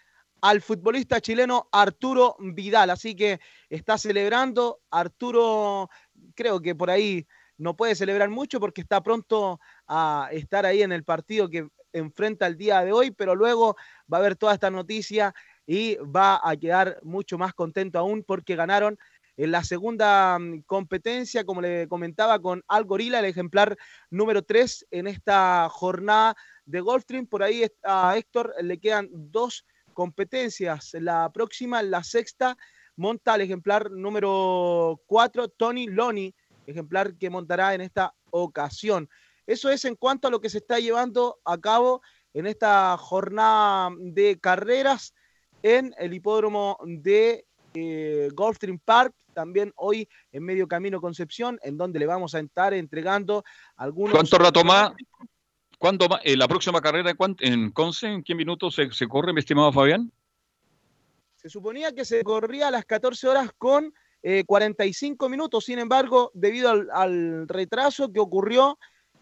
[0.43, 2.91] al futbolista chileno Arturo Vidal.
[2.91, 4.81] Así que está celebrando.
[4.91, 5.89] Arturo,
[6.35, 7.27] creo que por ahí
[7.57, 9.59] no puede celebrar mucho porque está pronto
[9.89, 13.77] a estar ahí en el partido que enfrenta el día de hoy, pero luego
[14.13, 15.35] va a ver toda esta noticia
[15.67, 18.99] y va a quedar mucho más contento aún porque ganaron
[19.37, 23.77] en la segunda mm, competencia, como le comentaba, con Al Gorila, el ejemplar
[24.11, 27.27] número 3 en esta jornada de Gulfstream.
[27.27, 30.93] Por ahí a Héctor le quedan dos competencias.
[31.01, 32.57] La próxima, la sexta,
[32.97, 36.35] monta el ejemplar número 4, Tony Loni,
[36.67, 39.09] ejemplar que montará en esta ocasión.
[39.47, 42.03] Eso es en cuanto a lo que se está llevando a cabo
[42.35, 45.15] en esta jornada de carreras
[45.63, 47.47] en el hipódromo de
[47.77, 52.73] eh, Gulfstream Park, también hoy en Medio Camino Concepción, en donde le vamos a estar
[52.75, 53.45] entregando
[53.77, 54.13] algunos...
[54.15, 54.93] ¿Cuánto rato más?
[55.79, 56.21] ¿Cuándo más?
[56.25, 58.07] Eh, ¿La próxima carrera en Conce?
[58.07, 60.11] ¿En qué minutos se, se corre, mi estimado Fabián?
[61.37, 66.31] Se suponía que se corría a las 14 horas con eh, 45 minutos, sin embargo,
[66.35, 68.79] debido al, al retraso que ocurrió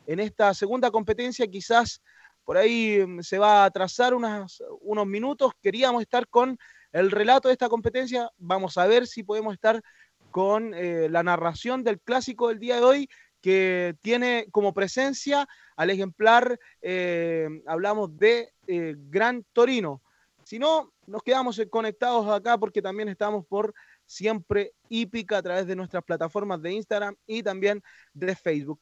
[0.06, 2.00] en esta segunda competencia, quizás
[2.44, 5.52] por ahí mm, se va a atrasar unas- unos minutos.
[5.60, 6.56] Queríamos estar con
[6.94, 9.82] el relato de esta competencia, vamos a ver si podemos estar
[10.30, 13.08] con eh, la narración del clásico del día de hoy,
[13.40, 20.02] que tiene como presencia al ejemplar, eh, hablamos de eh, Gran Torino.
[20.44, 23.74] Si no, nos quedamos conectados acá porque también estamos por
[24.06, 27.82] siempre hípica a través de nuestras plataformas de Instagram y también
[28.12, 28.80] de Facebook.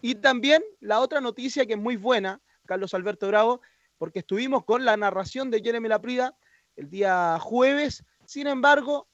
[0.00, 3.60] Y también la otra noticia que es muy buena, Carlos Alberto Bravo,
[3.98, 6.34] porque estuvimos con la narración de Jeremy Laprida
[6.76, 8.04] el día jueves.
[8.26, 9.08] Sin embargo,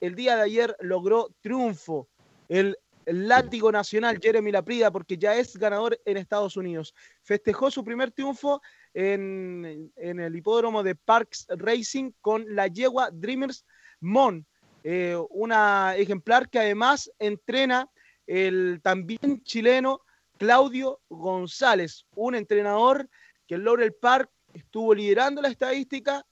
[0.00, 2.08] el día de ayer logró triunfo
[2.48, 6.94] el, el látigo nacional Jeremy Laprida porque ya es ganador en Estados Unidos.
[7.22, 8.60] Festejó su primer triunfo
[8.94, 13.64] en, en el hipódromo de Parks Racing con la yegua Dreamers
[14.00, 14.46] Mon,
[14.84, 17.88] eh, una ejemplar que además entrena
[18.26, 20.00] el también chileno
[20.38, 23.08] Claudio González, un entrenador
[23.46, 26.26] que en Laurel Park estuvo liderando la estadística,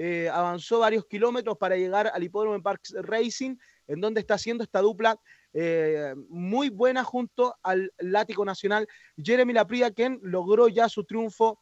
[0.00, 3.56] eh, avanzó varios kilómetros para llegar al hipódromo en Parks Racing,
[3.88, 5.18] en donde está haciendo esta dupla
[5.52, 8.86] eh, muy buena junto al látigo nacional
[9.20, 11.58] Jeremy Lapria, quien logró ya su triunfo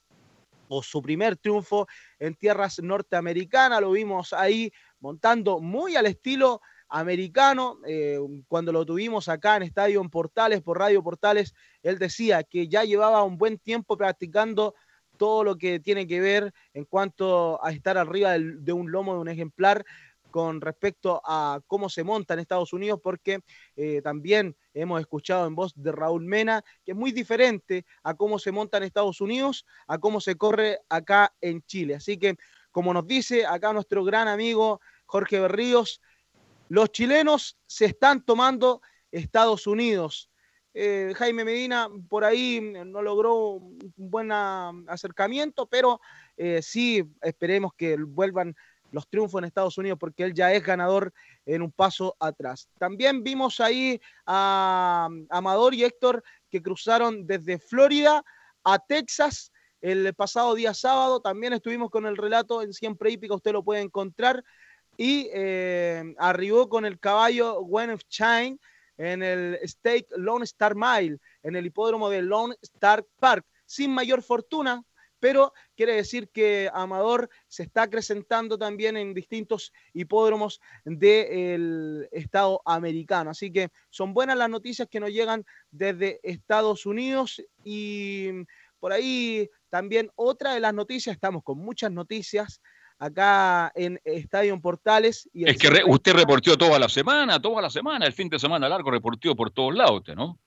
[0.69, 1.87] o su primer triunfo
[2.19, 3.81] en tierras norteamericanas.
[3.81, 4.71] Lo vimos ahí
[5.01, 6.61] montando muy al estilo
[6.91, 7.79] americano.
[7.87, 8.19] Eh,
[8.49, 12.85] cuando lo tuvimos acá en Estadio en Portales, por Radio Portales, él decía que ya
[12.85, 14.75] llevaba un buen tiempo practicando
[15.17, 19.21] todo lo que tiene que ver en cuanto a estar arriba de un lomo de
[19.21, 19.85] un ejemplar
[20.31, 23.41] con respecto a cómo se monta en Estados Unidos, porque
[23.75, 28.39] eh, también hemos escuchado en voz de Raúl Mena que es muy diferente a cómo
[28.39, 31.95] se monta en Estados Unidos, a cómo se corre acá en Chile.
[31.95, 32.37] Así que,
[32.71, 36.03] como nos dice acá nuestro gran amigo Jorge Berríos,
[36.69, 40.29] los chilenos se están tomando Estados Unidos.
[40.79, 46.03] Eh, Jaime Medina por ahí no logró un buen acercamiento, pero
[46.37, 48.55] eh, sí esperemos que vuelvan
[48.91, 51.15] los triunfos en Estados Unidos porque él ya es ganador
[51.47, 52.69] en un paso atrás.
[52.79, 58.23] También vimos ahí a Amador y Héctor que cruzaron desde Florida
[58.63, 61.21] a Texas el pasado día sábado.
[61.21, 64.45] También estuvimos con el relato en Siempre Hípica, usted lo puede encontrar.
[64.99, 68.59] Y eh, arribó con el caballo Gwen of Chine
[68.97, 74.23] en el Stake Lone Star Mile, en el hipódromo de Lone Star Park, sin mayor
[74.23, 74.83] fortuna,
[75.19, 83.31] pero quiere decir que Amador se está acrecentando también en distintos hipódromos del Estado americano.
[83.31, 88.31] Así que son buenas las noticias que nos llegan desde Estados Unidos y
[88.79, 92.61] por ahí también otra de las noticias, estamos con muchas noticias
[92.99, 95.29] acá en Estadio Portales.
[95.33, 98.69] Y es que usted reportó toda la semana, toda la semana, el fin de semana
[98.69, 100.39] largo reportó por todos lados, ¿no?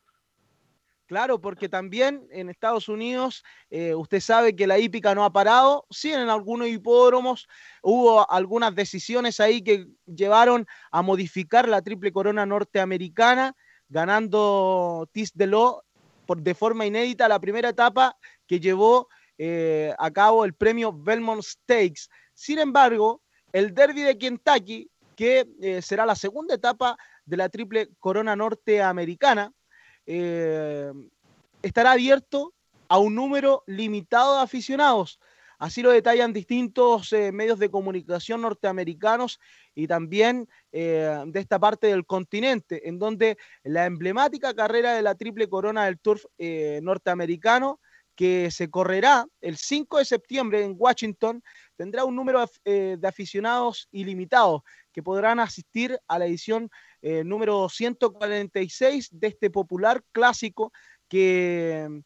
[1.10, 5.88] Claro, porque también en Estados Unidos eh, usted sabe que la hípica no ha parado.
[5.90, 7.48] Sí, en algunos hipódromos
[7.82, 13.56] hubo algunas decisiones ahí que llevaron a modificar la triple corona norteamericana,
[13.88, 15.84] ganando Tis de Lo
[16.28, 19.08] por, de forma inédita la primera etapa que llevó
[19.40, 22.08] eh, a cabo el premio Belmont Stakes.
[22.40, 23.22] Sin embargo,
[23.52, 29.52] el Derby de Kentucky, que eh, será la segunda etapa de la triple corona norteamericana,
[30.06, 30.90] eh,
[31.62, 32.54] estará abierto
[32.88, 35.20] a un número limitado de aficionados.
[35.58, 39.42] Así lo detallan distintos eh, medios de comunicación norteamericanos
[39.76, 45.50] y también de esta parte del continente, en donde la emblemática carrera de la triple
[45.50, 46.24] corona del turf
[46.82, 47.82] norteamericano
[48.20, 51.42] que se correrá el 5 de septiembre en Washington,
[51.78, 54.62] tendrá un número de eh, aficionados ilimitados
[54.92, 56.70] que podrán asistir a la edición
[57.02, 60.74] eh, número 146 de este popular clásico
[61.08, 62.00] que mm,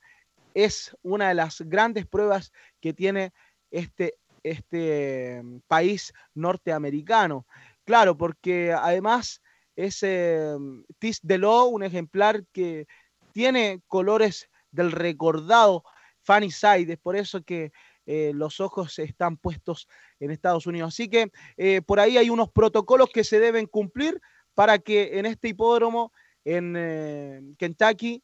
[0.53, 3.33] es una de las grandes pruebas que tiene
[3.71, 7.47] este, este mm, país norteamericano.
[7.85, 9.41] Claro, porque además
[9.75, 10.55] es eh,
[10.99, 12.85] Tis de Lo, un ejemplar que
[13.31, 15.83] tiene colores del recordado
[16.23, 17.71] Fanny Side, es por eso que
[18.05, 19.87] eh, los ojos están puestos
[20.19, 20.93] en Estados Unidos.
[20.93, 24.19] Así que eh, por ahí hay unos protocolos que se deben cumplir
[24.53, 26.11] para que en este hipódromo
[26.43, 28.23] en eh, Kentucky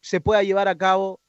[0.00, 1.20] se pueda llevar a cabo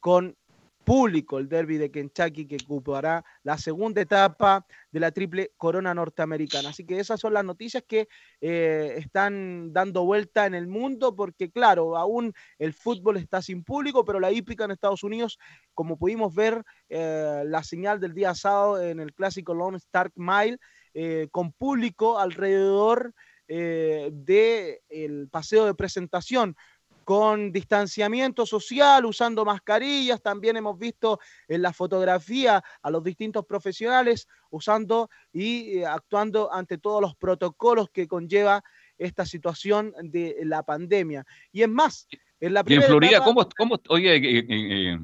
[0.00, 0.36] con
[0.84, 6.70] público el derby de Kentucky que ocupará la segunda etapa de la triple corona norteamericana.
[6.70, 8.08] Así que esas son las noticias que
[8.40, 14.04] eh, están dando vuelta en el mundo porque claro, aún el fútbol está sin público,
[14.04, 15.38] pero la hípica en Estados Unidos,
[15.74, 20.58] como pudimos ver eh, la señal del día sábado en el clásico Lone Stark Mile,
[20.94, 23.14] eh, con público alrededor
[23.48, 26.56] del paseo de presentación
[27.04, 30.22] con distanciamiento social, usando mascarillas.
[30.22, 36.78] También hemos visto en la fotografía a los distintos profesionales usando y eh, actuando ante
[36.78, 38.62] todos los protocolos que conlleva
[38.98, 41.24] esta situación de la pandemia.
[41.52, 42.06] Y es más,
[42.40, 42.86] en la primera.
[42.86, 44.98] en Florida, ¿cómo, cómo, oye, eh,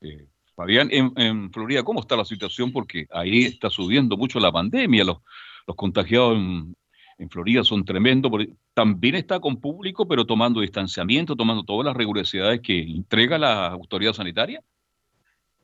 [0.00, 2.72] eh, Fabián, en, Florida, ¿cómo está la situación?
[2.72, 5.18] Porque ahí está subiendo mucho la pandemia, los,
[5.66, 6.76] los contagiados en,
[7.20, 8.32] en Florida son tremendos.
[8.72, 14.14] También está con público, pero tomando distanciamiento, tomando todas las rigurosidades que entrega la autoridad
[14.14, 14.64] sanitaria.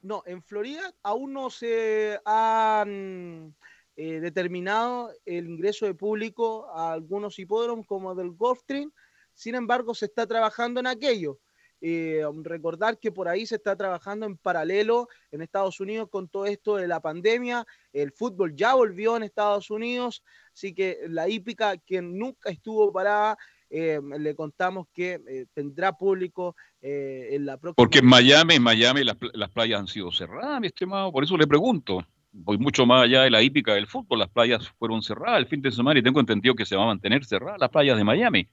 [0.02, 7.38] No, en Florida aún no se ha eh, determinado el ingreso de público a algunos
[7.38, 8.92] hipódromos como del Gulfstream.
[9.32, 11.38] Sin embargo, se está trabajando en aquello.
[11.80, 16.46] Eh, recordar que por ahí se está trabajando en paralelo en Estados Unidos con todo
[16.46, 17.66] esto de la pandemia.
[17.92, 20.22] El fútbol ya volvió en Estados Unidos,
[20.52, 23.36] así que la hípica, que nunca estuvo parada,
[23.68, 27.76] eh, le contamos que eh, tendrá público eh, en la próxima.
[27.76, 31.12] Porque en Miami, en Miami las, las playas han sido cerradas, mi estimado.
[31.12, 32.06] Por eso le pregunto.
[32.38, 34.18] Voy mucho más allá de la hípica del fútbol.
[34.18, 36.86] Las playas fueron cerradas el fin de semana y tengo entendido que se va a
[36.86, 38.48] mantener cerradas las playas de Miami.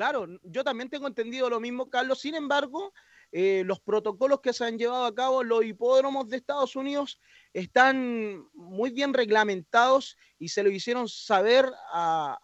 [0.00, 2.20] Claro, yo también tengo entendido lo mismo, Carlos.
[2.20, 2.94] Sin embargo,
[3.32, 7.20] eh, los protocolos que se han llevado a cabo los hipódromos de Estados Unidos
[7.52, 12.38] están muy bien reglamentados y se lo hicieron saber a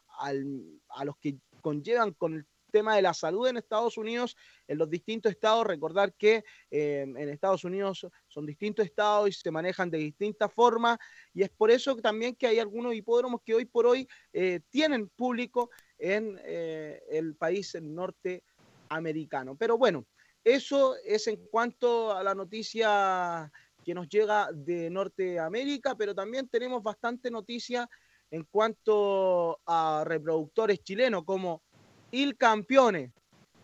[1.02, 2.46] los que conllevan con el
[2.76, 4.36] tema de la salud en Estados Unidos,
[4.68, 5.66] en los distintos estados.
[5.66, 10.98] Recordar que eh, en Estados Unidos son distintos estados y se manejan de distintas formas
[11.32, 15.08] y es por eso también que hay algunos hipódromos que hoy por hoy eh, tienen
[15.08, 19.56] público en eh, el país norteamericano.
[19.56, 20.06] Pero bueno,
[20.44, 23.50] eso es en cuanto a la noticia
[23.84, 27.88] que nos llega de Norteamérica, pero también tenemos bastante noticia
[28.30, 31.62] en cuanto a reproductores chilenos como
[32.10, 33.12] Il Campione,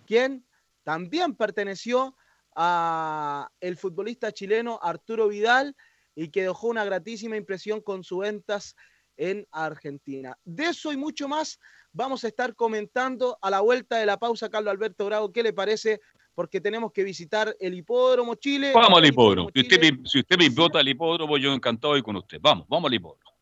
[0.07, 0.47] quien
[0.85, 2.17] también perteneció
[2.55, 5.75] a el futbolista chileno Arturo Vidal
[6.15, 8.77] y que dejó una gratísima impresión con sus ventas
[9.17, 10.37] en Argentina.
[10.45, 11.59] De eso y mucho más
[11.93, 15.33] vamos a estar comentando a la vuelta de la pausa, Carlos Alberto Bravo.
[15.33, 16.01] ¿Qué le parece?
[16.35, 18.73] Porque tenemos que visitar el Hipódromo Chile.
[18.75, 19.51] Vamos al hipódromo.
[19.55, 22.39] Si usted, me, si usted me invita al hipódromo, yo encantado de ir con usted.
[22.41, 23.33] Vamos, vamos al hipódromo.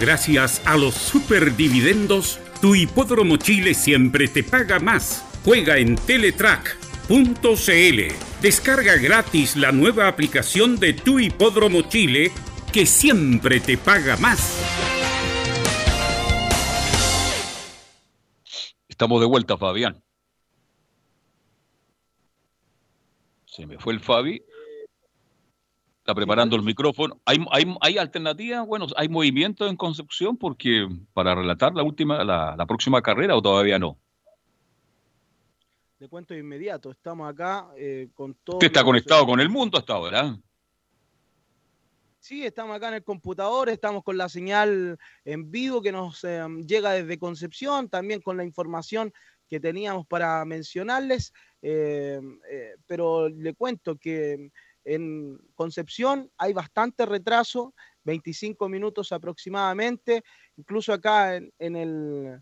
[0.00, 5.26] Gracias a los superdividendos, tu hipódromo Chile siempre te paga más.
[5.44, 7.10] Juega en Teletrack.cl.
[8.40, 12.32] Descarga gratis la nueva aplicación de tu hipódromo Chile
[12.72, 14.99] que siempre te paga más.
[19.00, 20.04] Estamos de vuelta, Fabián.
[23.46, 24.42] Se me fue el Fabi.
[26.00, 27.18] Está preparando el micrófono.
[27.24, 28.66] ¿Hay, hay, hay alternativas?
[28.66, 30.36] Bueno, ¿hay movimiento en Concepción?
[30.36, 33.96] Porque para relatar la última, la, la próxima carrera o todavía no.
[35.98, 38.56] De cuento de inmediato, estamos acá eh, con todo.
[38.56, 40.38] Usted está conectado con el mundo hasta ahora.
[42.22, 46.42] Sí, estamos acá en el computador, estamos con la señal en vivo que nos eh,
[46.66, 49.10] llega desde Concepción, también con la información
[49.48, 51.32] que teníamos para mencionarles,
[51.62, 52.20] eh,
[52.50, 54.50] eh, pero le cuento que
[54.84, 57.74] en Concepción hay bastante retraso,
[58.04, 60.22] 25 minutos aproximadamente,
[60.58, 62.40] incluso acá en, en el,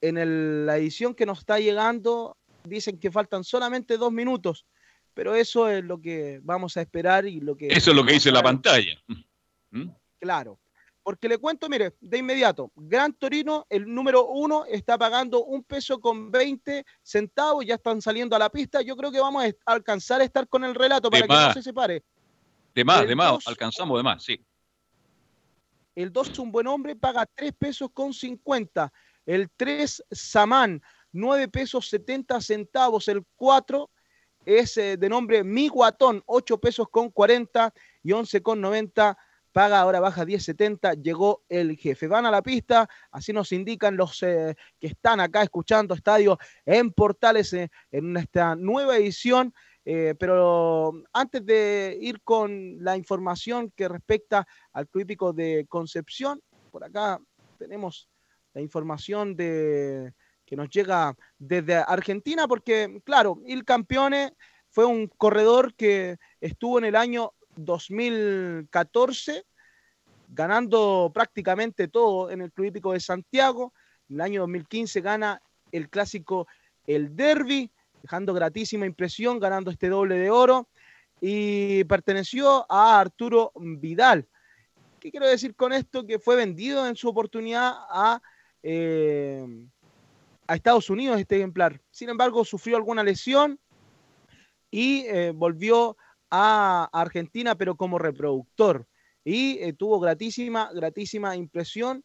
[0.00, 4.66] en el- la edición que nos está llegando dicen que faltan solamente dos minutos,
[5.18, 7.66] pero eso es lo que vamos a esperar y lo que...
[7.66, 8.96] Eso es lo que dice la pantalla.
[9.72, 9.88] ¿Mm?
[10.20, 10.60] Claro.
[11.02, 15.98] Porque le cuento, mire, de inmediato, Gran Torino, el número uno, está pagando un peso
[15.98, 18.80] con 20 centavos, ya están saliendo a la pista.
[18.80, 21.52] Yo creo que vamos a alcanzar a estar con el relato para De que no
[21.52, 22.04] se separe.
[22.72, 23.30] De más, El de más.
[23.32, 24.40] dos- Alcanzamos de más, sí.
[25.96, 28.92] El 2 un buen hombre paga 3 pesos con 50.
[29.26, 30.80] El 3 Samán,
[31.10, 33.08] 9 pesos 70 centavos.
[33.08, 33.90] El 4
[34.48, 37.72] es eh, de nombre Mi Guatón, 8 pesos con 40
[38.02, 39.18] y 11 con 90.
[39.52, 41.02] Paga, ahora baja 10.70.
[41.02, 42.06] Llegó el jefe.
[42.06, 46.92] Van a la pista, así nos indican los eh, que están acá escuchando Estadio en
[46.92, 49.54] Portales eh, en esta nueva edición.
[49.84, 57.18] Pero antes de ir con la información que respecta al club de Concepción, por acá
[57.58, 58.10] tenemos
[58.52, 60.12] la información de
[60.48, 64.32] que nos llega desde Argentina, porque claro, Il Campione
[64.70, 69.44] fue un corredor que estuvo en el año 2014
[70.28, 73.74] ganando prácticamente todo en el club hípico de Santiago.
[74.08, 76.46] En el año 2015 gana el clásico
[76.86, 77.70] El Derby,
[78.02, 80.68] dejando gratísima impresión, ganando este doble de oro.
[81.20, 84.26] Y perteneció a Arturo Vidal.
[85.00, 86.06] ¿Qué quiero decir con esto?
[86.06, 88.20] Que fue vendido en su oportunidad a,
[88.62, 89.44] eh,
[90.48, 91.80] a Estados Unidos este ejemplar.
[91.90, 93.60] Sin embargo, sufrió alguna lesión
[94.70, 95.96] y eh, volvió
[96.30, 98.86] a Argentina, pero como reproductor.
[99.24, 102.02] Y eh, tuvo gratísima, gratísima impresión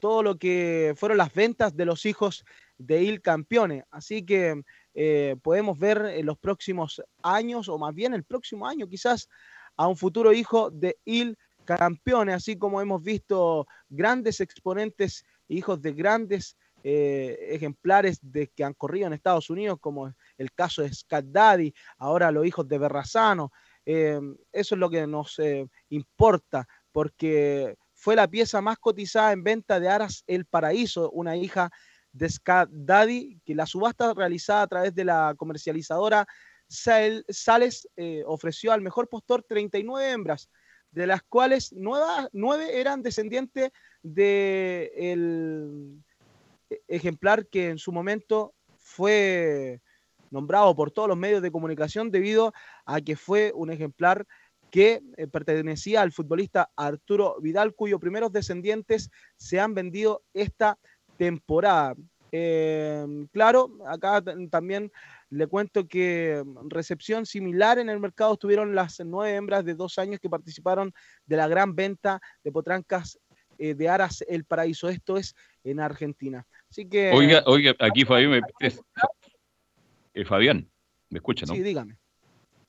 [0.00, 2.44] todo lo que fueron las ventas de los hijos
[2.78, 3.84] de Il Campione.
[3.90, 4.62] Así que
[4.94, 9.28] eh, podemos ver en los próximos años, o más bien el próximo año quizás,
[9.76, 15.92] a un futuro hijo de Il Campione, así como hemos visto grandes exponentes, hijos de
[15.92, 21.26] grandes eh, ejemplares de que han corrido en Estados Unidos, como el caso de Scott
[21.28, 23.52] Daddy, ahora los hijos de Berrazano.
[23.86, 24.20] Eh,
[24.52, 29.78] eso es lo que nos eh, importa, porque fue la pieza más cotizada en venta
[29.80, 31.70] de Aras El Paraíso, una hija
[32.12, 36.26] de Scott Daddy, que la subasta realizada a través de la comercializadora
[36.68, 37.88] Sal- Sales
[38.26, 40.50] ofreció al mejor postor 39 hembras.
[40.94, 43.70] de las cuales nueva- nueve eran descendientes
[44.02, 44.90] del
[46.88, 49.80] ejemplar que en su momento fue
[50.30, 52.52] nombrado por todos los medios de comunicación debido
[52.86, 54.26] a que fue un ejemplar
[54.70, 60.78] que eh, pertenecía al futbolista Arturo Vidal, cuyos primeros descendientes se han vendido esta
[61.18, 61.94] temporada.
[62.34, 64.90] Eh, claro, acá también
[65.28, 70.18] le cuento que recepción similar en el mercado tuvieron las nueve hembras de dos años
[70.18, 70.94] que participaron
[71.26, 73.18] de la gran venta de potrancas
[73.58, 74.88] eh, de Aras El Paraíso.
[74.88, 76.46] Esto es en Argentina.
[76.72, 77.10] Así que.
[77.12, 78.40] Oiga, oiga, aquí Fabián me...
[78.58, 78.80] es-
[80.14, 80.70] eh, Fabián,
[81.10, 81.54] ¿me escucha, no?
[81.54, 81.98] Sí, dígame.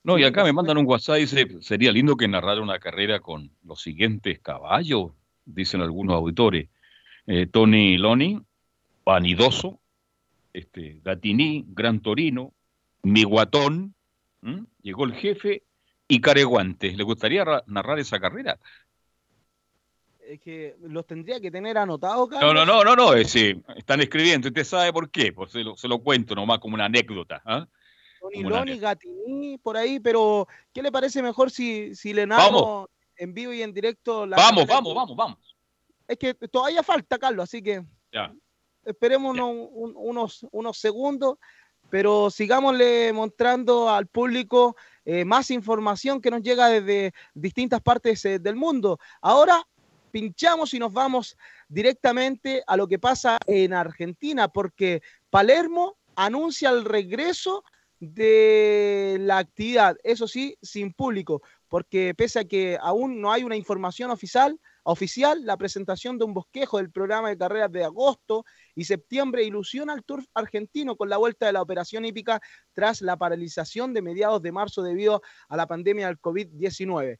[0.04, 3.22] No, y acá me mandan un WhatsApp y dice, sería lindo que narrara una carrera
[3.22, 5.14] con los siguientes caballos,
[5.46, 6.68] dicen algunos auditores.
[7.28, 8.42] Eh, Tony Loni,
[9.06, 9.80] Vanidoso,
[10.52, 12.54] este, Gatini, Gran Torino,
[13.04, 13.96] Miguatón,
[14.42, 14.66] ¿m?
[14.82, 15.64] llegó el jefe
[16.10, 16.98] y Careguantes.
[16.98, 18.60] ¿Le gustaría ra- narrar esa carrera?
[20.28, 22.54] Es que los tendría que tener anotados, No, Carlos.
[22.54, 25.34] no, no, no, no, es, eh, están escribiendo, ¿usted sabe por qué?
[25.34, 27.41] Pues se lo, se lo cuento nomás como una anécdota.
[27.45, 27.68] ¿ah?
[28.22, 32.90] Tony Loni, Gatini, por ahí, pero ¿qué le parece mejor si, si le narro Vamos.
[33.18, 34.26] en vivo y en directo?
[34.26, 35.56] La Vamos, vamos, vamos, vamos.
[36.08, 37.84] Es que todavía falta, Carlos, así que
[38.14, 38.34] Ya.
[38.86, 41.38] esperemos unos, un- unos, unos segundos,
[41.90, 44.76] pero sigámosle mostrando al público
[45.06, 49.00] eh, más información que nos llega desde distintas partes eh, del mundo.
[49.22, 49.62] Ahora
[50.14, 51.35] pinchamos y nos vamos
[51.68, 57.64] directamente a lo que pasa en Argentina, porque Palermo anuncia el regreso
[57.99, 63.56] de la actividad, eso sí, sin público, porque pese a que aún no hay una
[63.56, 68.45] información oficial, oficial, la presentación de un bosquejo del programa de carreras de agosto
[68.76, 72.40] y septiembre ilusiona al Tour argentino con la vuelta de la operación hípica
[72.73, 77.18] tras la paralización de mediados de marzo debido a la pandemia del COVID-19.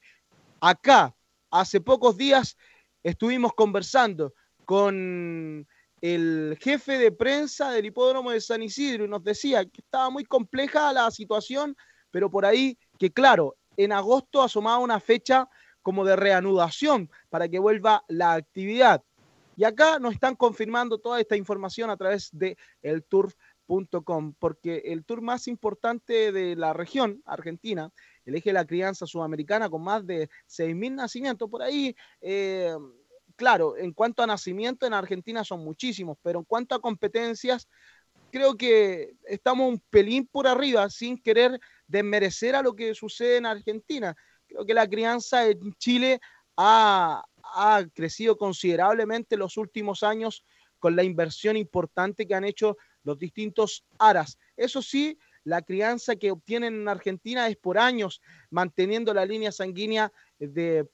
[0.60, 1.16] Acá,
[1.50, 2.58] hace pocos días,
[3.04, 4.34] estuvimos conversando
[4.66, 5.68] con
[6.02, 10.26] el jefe de prensa del hipódromo de San Isidro y nos decía que estaba muy
[10.26, 11.78] compleja la situación,
[12.12, 15.48] pero por ahí que claro, en agosto asomaba una fecha
[15.82, 19.04] como de reanudación para que vuelva la actividad.
[19.56, 25.22] Y acá nos están confirmando toda esta información a través de elturf.com, porque el tour
[25.22, 27.92] más importante de la región, Argentina,
[28.26, 32.76] el eje de la crianza sudamericana con más de 6.000 nacimientos, por ahí, eh,
[33.36, 37.68] claro, en cuanto a nacimientos en Argentina son muchísimos, pero en cuanto a competencias,
[38.32, 43.46] creo que estamos un pelín por arriba sin querer desmerecer a lo que sucede en
[43.46, 44.16] Argentina.
[44.48, 46.20] Creo que la crianza en Chile
[46.58, 50.44] ha, ha crecido considerablemente en los últimos años
[50.80, 54.38] con la inversión importante que han hecho los distintos aras.
[54.58, 60.12] Eso sí, la crianza que obtienen en Argentina es por años, manteniendo la línea sanguínea
[60.40, 60.88] de,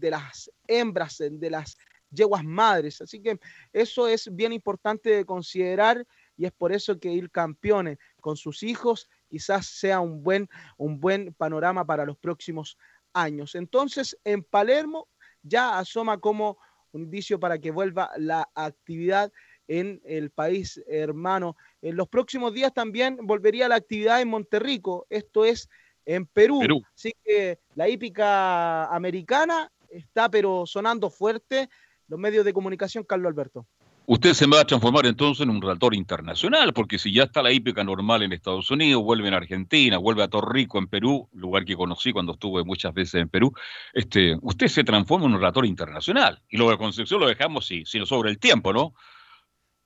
[0.00, 1.76] las hembras, de las
[2.10, 3.00] yeguas madres.
[3.00, 3.38] Así que
[3.72, 6.06] eso es bien importante de considerar
[6.36, 10.46] y es por eso que ir campeones con sus hijos quizás sea un buen,
[10.76, 12.76] un buen panorama para los próximos
[13.14, 13.54] años.
[13.54, 15.08] Entonces, en Palermo
[15.42, 16.58] ya asoma como
[16.92, 19.32] un indicio para que vuelva la actividad
[19.72, 21.56] en el país hermano.
[21.80, 25.68] En los próximos días también volvería la actividad en Monterrico, esto es
[26.04, 26.60] en Perú.
[26.60, 26.82] Perú.
[26.94, 31.70] Así que la hípica americana está pero sonando fuerte.
[32.08, 33.66] Los medios de comunicación, Carlos Alberto.
[34.04, 37.52] Usted se va a transformar entonces en un relator internacional, porque si ya está la
[37.52, 41.76] hípica normal en Estados Unidos, vuelve en Argentina, vuelve a Torrico en Perú, lugar que
[41.76, 43.52] conocí cuando estuve muchas veces en Perú,
[43.94, 46.42] este, usted se transforma en un relator internacional.
[46.50, 48.92] Y lo de Concepción lo dejamos si, si nos sobra el tiempo, ¿no?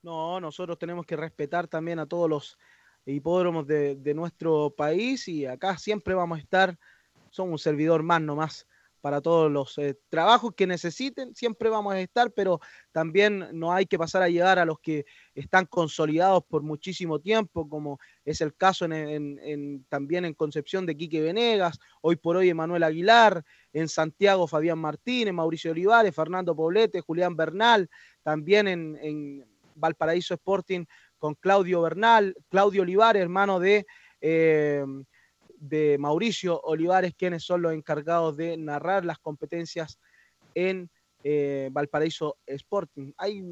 [0.01, 2.57] No, nosotros tenemos que respetar también a todos los
[3.05, 6.77] hipódromos de, nuestro país y acá siempre vamos a estar,
[7.29, 8.67] somos un servidor más nomás
[8.99, 12.59] para todos los eh, trabajos que necesiten, siempre vamos a estar, pero
[12.91, 17.69] también no hay que pasar a llegar a los que están consolidados por muchísimo tiempo,
[17.69, 18.85] como es el caso
[19.87, 25.33] también en Concepción de Quique Venegas, hoy por hoy Emanuel Aguilar, en Santiago Fabián Martínez,
[25.33, 27.89] Mauricio Olivares, Fernando Poblete, Julián Bernal,
[28.23, 29.45] también en
[29.77, 30.85] Valparaíso Sporting
[31.17, 33.85] con Claudio Bernal, Claudio Olivares, hermano de...
[34.21, 34.83] eh,
[35.59, 39.97] de Mauricio Olivares, quienes son los encargados de narrar las competencias
[40.53, 40.87] en
[41.23, 43.11] eh, Valparaíso Sporting.
[43.17, 43.43] Hay,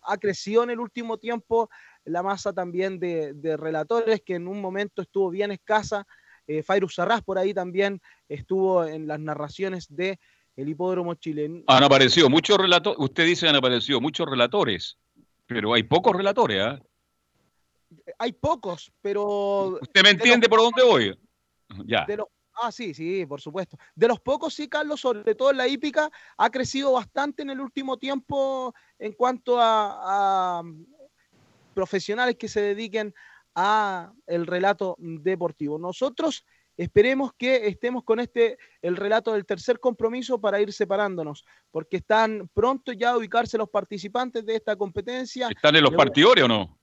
[0.00, 1.68] ha crecido en el último tiempo
[2.06, 6.06] la masa también de, de relatores, que en un momento estuvo bien escasa.
[6.46, 8.00] Eh, Fairuz Sarraz por ahí también
[8.30, 10.18] estuvo en las narraciones de
[10.56, 11.64] el hipódromo chileno.
[11.66, 14.96] Han aparecido muchos relatores, usted dice que han aparecido muchos relatores,
[15.52, 16.80] pero hay pocos relatores, ¿ah?
[18.18, 21.18] Hay pocos, pero ¿Usted me entiende por dónde voy?
[21.86, 22.04] Ya.
[22.06, 23.78] de, los- Ah, sí, sí, por supuesto.
[23.94, 27.60] De los pocos, sí, Carlos, sobre todo en la hípica, ha crecido bastante en el
[27.60, 30.62] último tiempo en cuanto a, a
[31.72, 33.14] profesionales que se dediquen
[33.54, 35.78] a el relato deportivo.
[35.78, 36.44] Nosotros
[36.76, 42.48] esperemos que estemos con este, el relato del tercer compromiso para ir separándonos, porque están
[42.54, 45.48] pronto ya a ubicarse los participantes de esta competencia.
[45.48, 46.78] ¿Están en los partidores o no?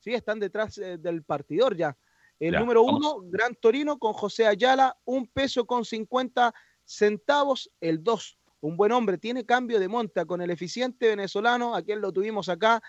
[0.00, 1.96] Sí, están detrás eh, del partidor ya.
[2.38, 3.00] El Ya, número vamos.
[3.00, 6.52] uno, Gran Torino con José Ayala, un peso con 50
[6.84, 7.70] centavos.
[7.80, 12.00] El dos, un buen hombre, tiene cambio de monta con el eficiente venezolano, a quien
[12.00, 12.82] lo tuvimos acá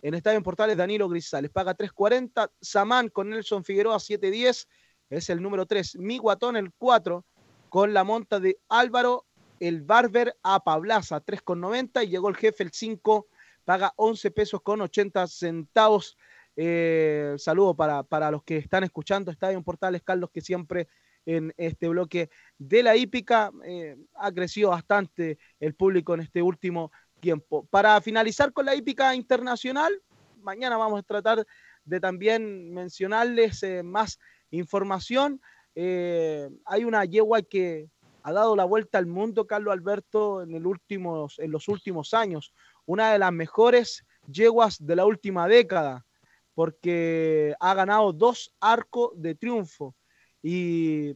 [0.00, 1.50] en Estadio en Portales, Danilo Grisales.
[1.50, 2.50] Paga 3.40.
[2.60, 4.66] Samán con Nelson Figueroa, 7.10.
[5.14, 5.96] Es el número 3.
[5.96, 7.24] Mi Guatón, el 4,
[7.68, 9.26] con la monta de Álvaro,
[9.60, 12.04] el Barber a Pablaza, 3.90.
[12.04, 13.28] Y llegó el jefe, el 5,
[13.64, 16.16] paga 11 pesos con 80 centavos.
[16.56, 20.88] Eh, saludo para, para los que están escuchando Estadio Portales, Carlos, que siempre
[21.26, 22.28] en este bloque
[22.58, 27.66] de la hípica eh, ha crecido bastante el público en este último tiempo.
[27.70, 30.02] Para finalizar con la hípica internacional,
[30.42, 31.46] mañana vamos a tratar
[31.84, 34.18] de también mencionarles eh, más
[34.58, 35.40] información.
[35.74, 37.88] Eh, hay una yegua que
[38.22, 42.54] ha dado la vuelta al mundo, Carlos Alberto, en, los últimos años.
[42.86, 46.06] Una de las mejores yeguas de la última década,
[46.54, 49.94] porque ha ganado dos arcos de triunfo
[50.42, 51.14] y,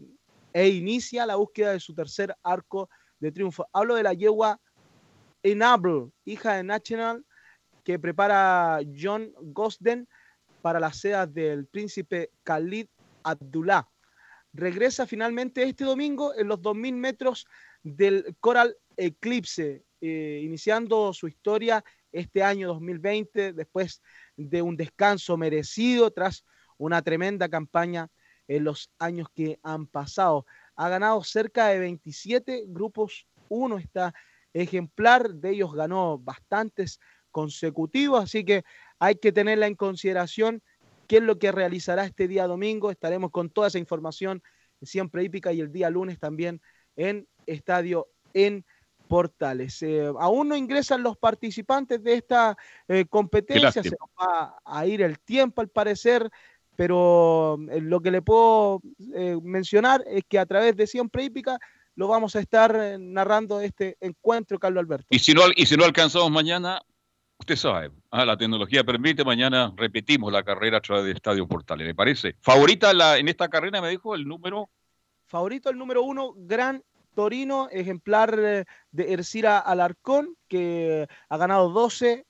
[0.52, 2.90] e inicia la búsqueda de su tercer arco
[3.20, 3.66] de triunfo.
[3.72, 4.60] Hablo de la yegua
[5.42, 7.24] Enable, hija de National,
[7.84, 10.06] que prepara John Gosden
[10.60, 12.88] para las sedas del príncipe Khalid
[13.30, 13.88] Abdullah.
[14.52, 17.46] Regresa finalmente este domingo en los 2.000 metros
[17.82, 24.02] del Coral Eclipse, eh, iniciando su historia este año 2020 después
[24.36, 26.44] de un descanso merecido tras
[26.78, 28.08] una tremenda campaña
[28.46, 30.46] en los años que han pasado.
[30.76, 34.14] Ha ganado cerca de 27 grupos 1 está
[34.52, 37.00] ejemplar, de ellos ganó bastantes
[37.30, 38.64] consecutivos, así que
[38.98, 40.62] hay que tenerla en consideración
[41.08, 42.92] qué es lo que realizará este día domingo.
[42.92, 44.42] Estaremos con toda esa información
[44.82, 46.60] siempre hípica y el día lunes también
[46.94, 48.64] en Estadio en
[49.08, 49.82] Portales.
[49.82, 52.56] Eh, aún no ingresan los participantes de esta
[52.86, 56.30] eh, competencia, se nos va a ir el tiempo al parecer,
[56.76, 58.82] pero eh, lo que le puedo
[59.14, 61.58] eh, mencionar es que a través de Siempre Hípica
[61.96, 65.06] lo vamos a estar narrando este encuentro, Carlos Alberto.
[65.10, 66.80] Y si no, y si no alcanzamos mañana,
[67.38, 71.86] usted sabe, ah, la tecnología permite, mañana repetimos la carrera a través de Estadio Portales,
[71.86, 72.36] ¿le parece?
[72.40, 74.70] Favorita la, en esta carrera, me dijo, el número
[75.28, 76.82] Favorito el número uno, Gran
[77.14, 82.24] Torino, ejemplar eh, de Ercira Alarcón, que ha ganado 12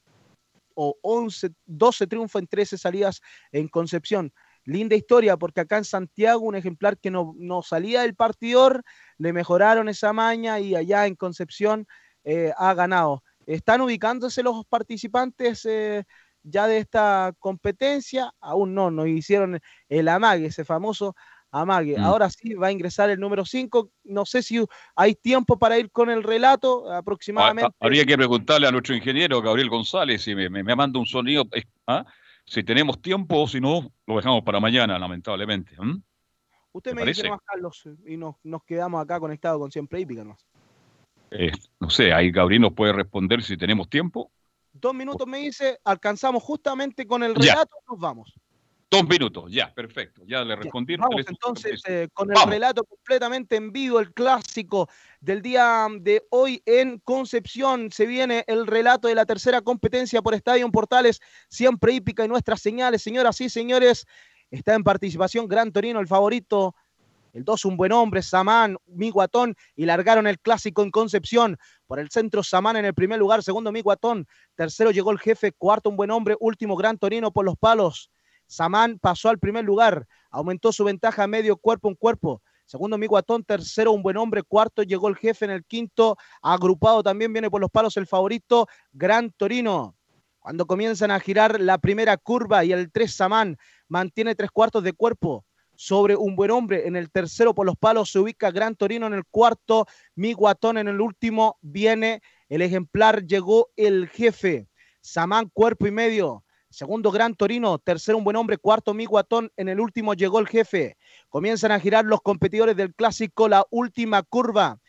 [0.75, 3.21] o 11, 12 triunfos en 13 salidas
[3.53, 4.33] en Concepción.
[4.65, 8.83] Linda historia, porque acá en Santiago, un ejemplar que no, no salía del partidor,
[9.17, 11.87] le mejoraron esa maña y allá en Concepción
[12.25, 13.23] eh, ha ganado.
[13.49, 16.05] ¿Están ubicándose los participantes eh,
[16.43, 18.31] ya de esta competencia?
[18.41, 19.59] Aún no, nos hicieron
[19.89, 21.17] el amague, ese famoso
[21.51, 21.97] amague.
[21.99, 22.03] Mm.
[22.03, 23.91] Ahora sí va a ingresar el número 5.
[24.05, 24.63] No sé si
[24.95, 27.73] hay tiempo para ir con el relato, Ah, aproximadamente.
[27.81, 31.07] ah, habría que preguntarle a nuestro ingeniero Gabriel González si me, me- me manda un
[31.07, 31.45] sonido,
[31.87, 32.05] ¿ah?
[32.45, 35.75] si tenemos tiempo o si no, lo dejamos para mañana, lamentablemente.
[36.73, 40.23] Usted ¿te me dice nomás, Carlos, y nos, nos quedamos acá conectados con Siempre Hípica
[40.23, 40.47] nomás.
[41.31, 44.31] Eh, no sé, ahí Gabriel nos puede responder si tenemos tiempo.
[44.73, 47.53] Dos minutos me dice, alcanzamos justamente con el Ya.
[47.55, 48.33] relato, nos vamos.
[48.91, 50.23] Dos minutos, ya, perfecto.
[50.27, 50.97] Ya le respondí.
[50.97, 52.51] Vamos entonces eh, con el Vamos.
[52.55, 54.89] relato completamente en vivo, el clásico
[55.21, 57.91] del día de hoy en Concepción.
[57.93, 62.63] Se viene el relato de la tercera competencia por Estadio Portales, siempre hípica y nuestras
[62.63, 63.03] señales.
[63.03, 64.07] Señoras y señores,
[64.51, 66.75] está en participación Gran Torino, el favorito.
[67.33, 71.59] El 2, un buen hombre, Samán, Miguatón, y largaron el clásico en Concepción.
[71.87, 74.27] Por el centro, Samán en el primer lugar, segundo, Miguatón.
[74.55, 78.11] Tercero llegó el jefe, cuarto, un buen hombre, último, Gran Torino por los palos.
[78.47, 82.41] Samán pasó al primer lugar, aumentó su ventaja medio cuerpo en cuerpo.
[82.65, 87.33] Segundo, Miguatón, tercero, un buen hombre, cuarto, llegó el jefe en el quinto, agrupado también
[87.33, 89.95] viene por los palos el favorito, Gran Torino.
[90.39, 94.95] Cuando comienzan a girar la primera curva y el 3 Samán mantiene tres cuartos de
[94.95, 95.45] cuerpo
[95.81, 96.89] sobre un buen hombre.
[96.89, 99.07] En el tercero por los palos se ubica Gran Torino.
[99.07, 99.87] En el cuarto,
[100.17, 100.77] Miguatón.
[100.77, 103.25] En el último viene el ejemplar.
[103.25, 104.67] Llegó el jefe.
[105.01, 106.45] Samán, cuerpo y medio.
[106.69, 107.79] Segundo, Gran Torino.
[107.79, 108.59] Tercero, un buen hombre.
[108.59, 109.53] Cuarto, Miguatón.
[109.57, 110.97] En el último llegó el jefe.
[111.29, 113.49] Comienzan a girar los competidores del clásico.
[113.49, 114.81] La última curva.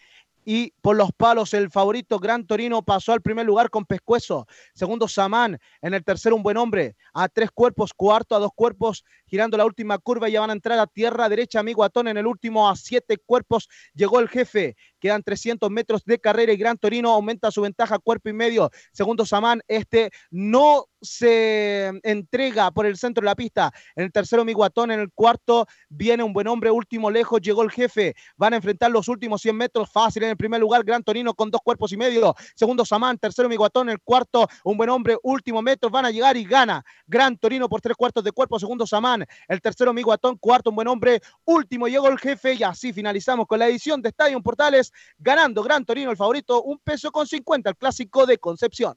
[0.46, 4.48] Y por los palos el favorito Gran Torino pasó al primer lugar con Pescuezo.
[4.74, 9.04] Segundo Samán, en el tercero un buen hombre, a tres cuerpos, cuarto a dos cuerpos,
[9.28, 12.28] girando la última curva ya van a entrar a tierra derecha amigo Atón en el
[12.28, 14.76] último a siete cuerpos llegó el jefe.
[15.00, 18.70] Quedan 300 metros de carrera y Gran Torino aumenta su ventaja cuerpo y medio.
[18.92, 23.72] Segundo Samán, este no se entrega por el centro de la pista.
[23.96, 27.72] En el tercero Miguatón, en el cuarto viene un buen hombre, último lejos llegó el
[27.72, 28.16] jefe.
[28.36, 31.50] Van a enfrentar los últimos 100 metros fácil en el primer lugar Gran Torino con
[31.52, 32.36] dos cuerpos y medio.
[32.56, 35.90] Segundo Samán, tercero Miguatón, en el cuarto un buen hombre, último metro.
[35.90, 38.60] Van a llegar y gana Gran Torino por tres cuartos de cuerpo.
[38.60, 42.94] Segundo Samán, el tercero Miguatón, cuarto un buen hombre, último llegó el jefe y así
[42.94, 47.28] finalizamos con la edición de Estadio Portales ganando Gran Torino el favorito un peso con
[47.28, 48.96] 50 el clásico de Concepción.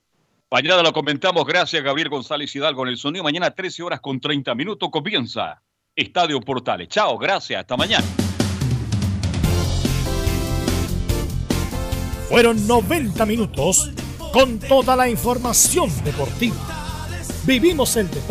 [0.50, 1.46] Mañana lo comentamos.
[1.46, 3.24] Gracias, Gabriel González Hidalgo en el sonido.
[3.24, 5.62] Mañana 13 horas con 30 minutos comienza
[5.96, 6.88] Estadio Portales.
[6.88, 7.60] Chao, gracias.
[7.60, 8.04] Hasta mañana.
[12.28, 13.90] Fueron 90 minutos
[14.32, 16.56] con toda la información deportiva.
[17.44, 18.22] Vivimos el deporte.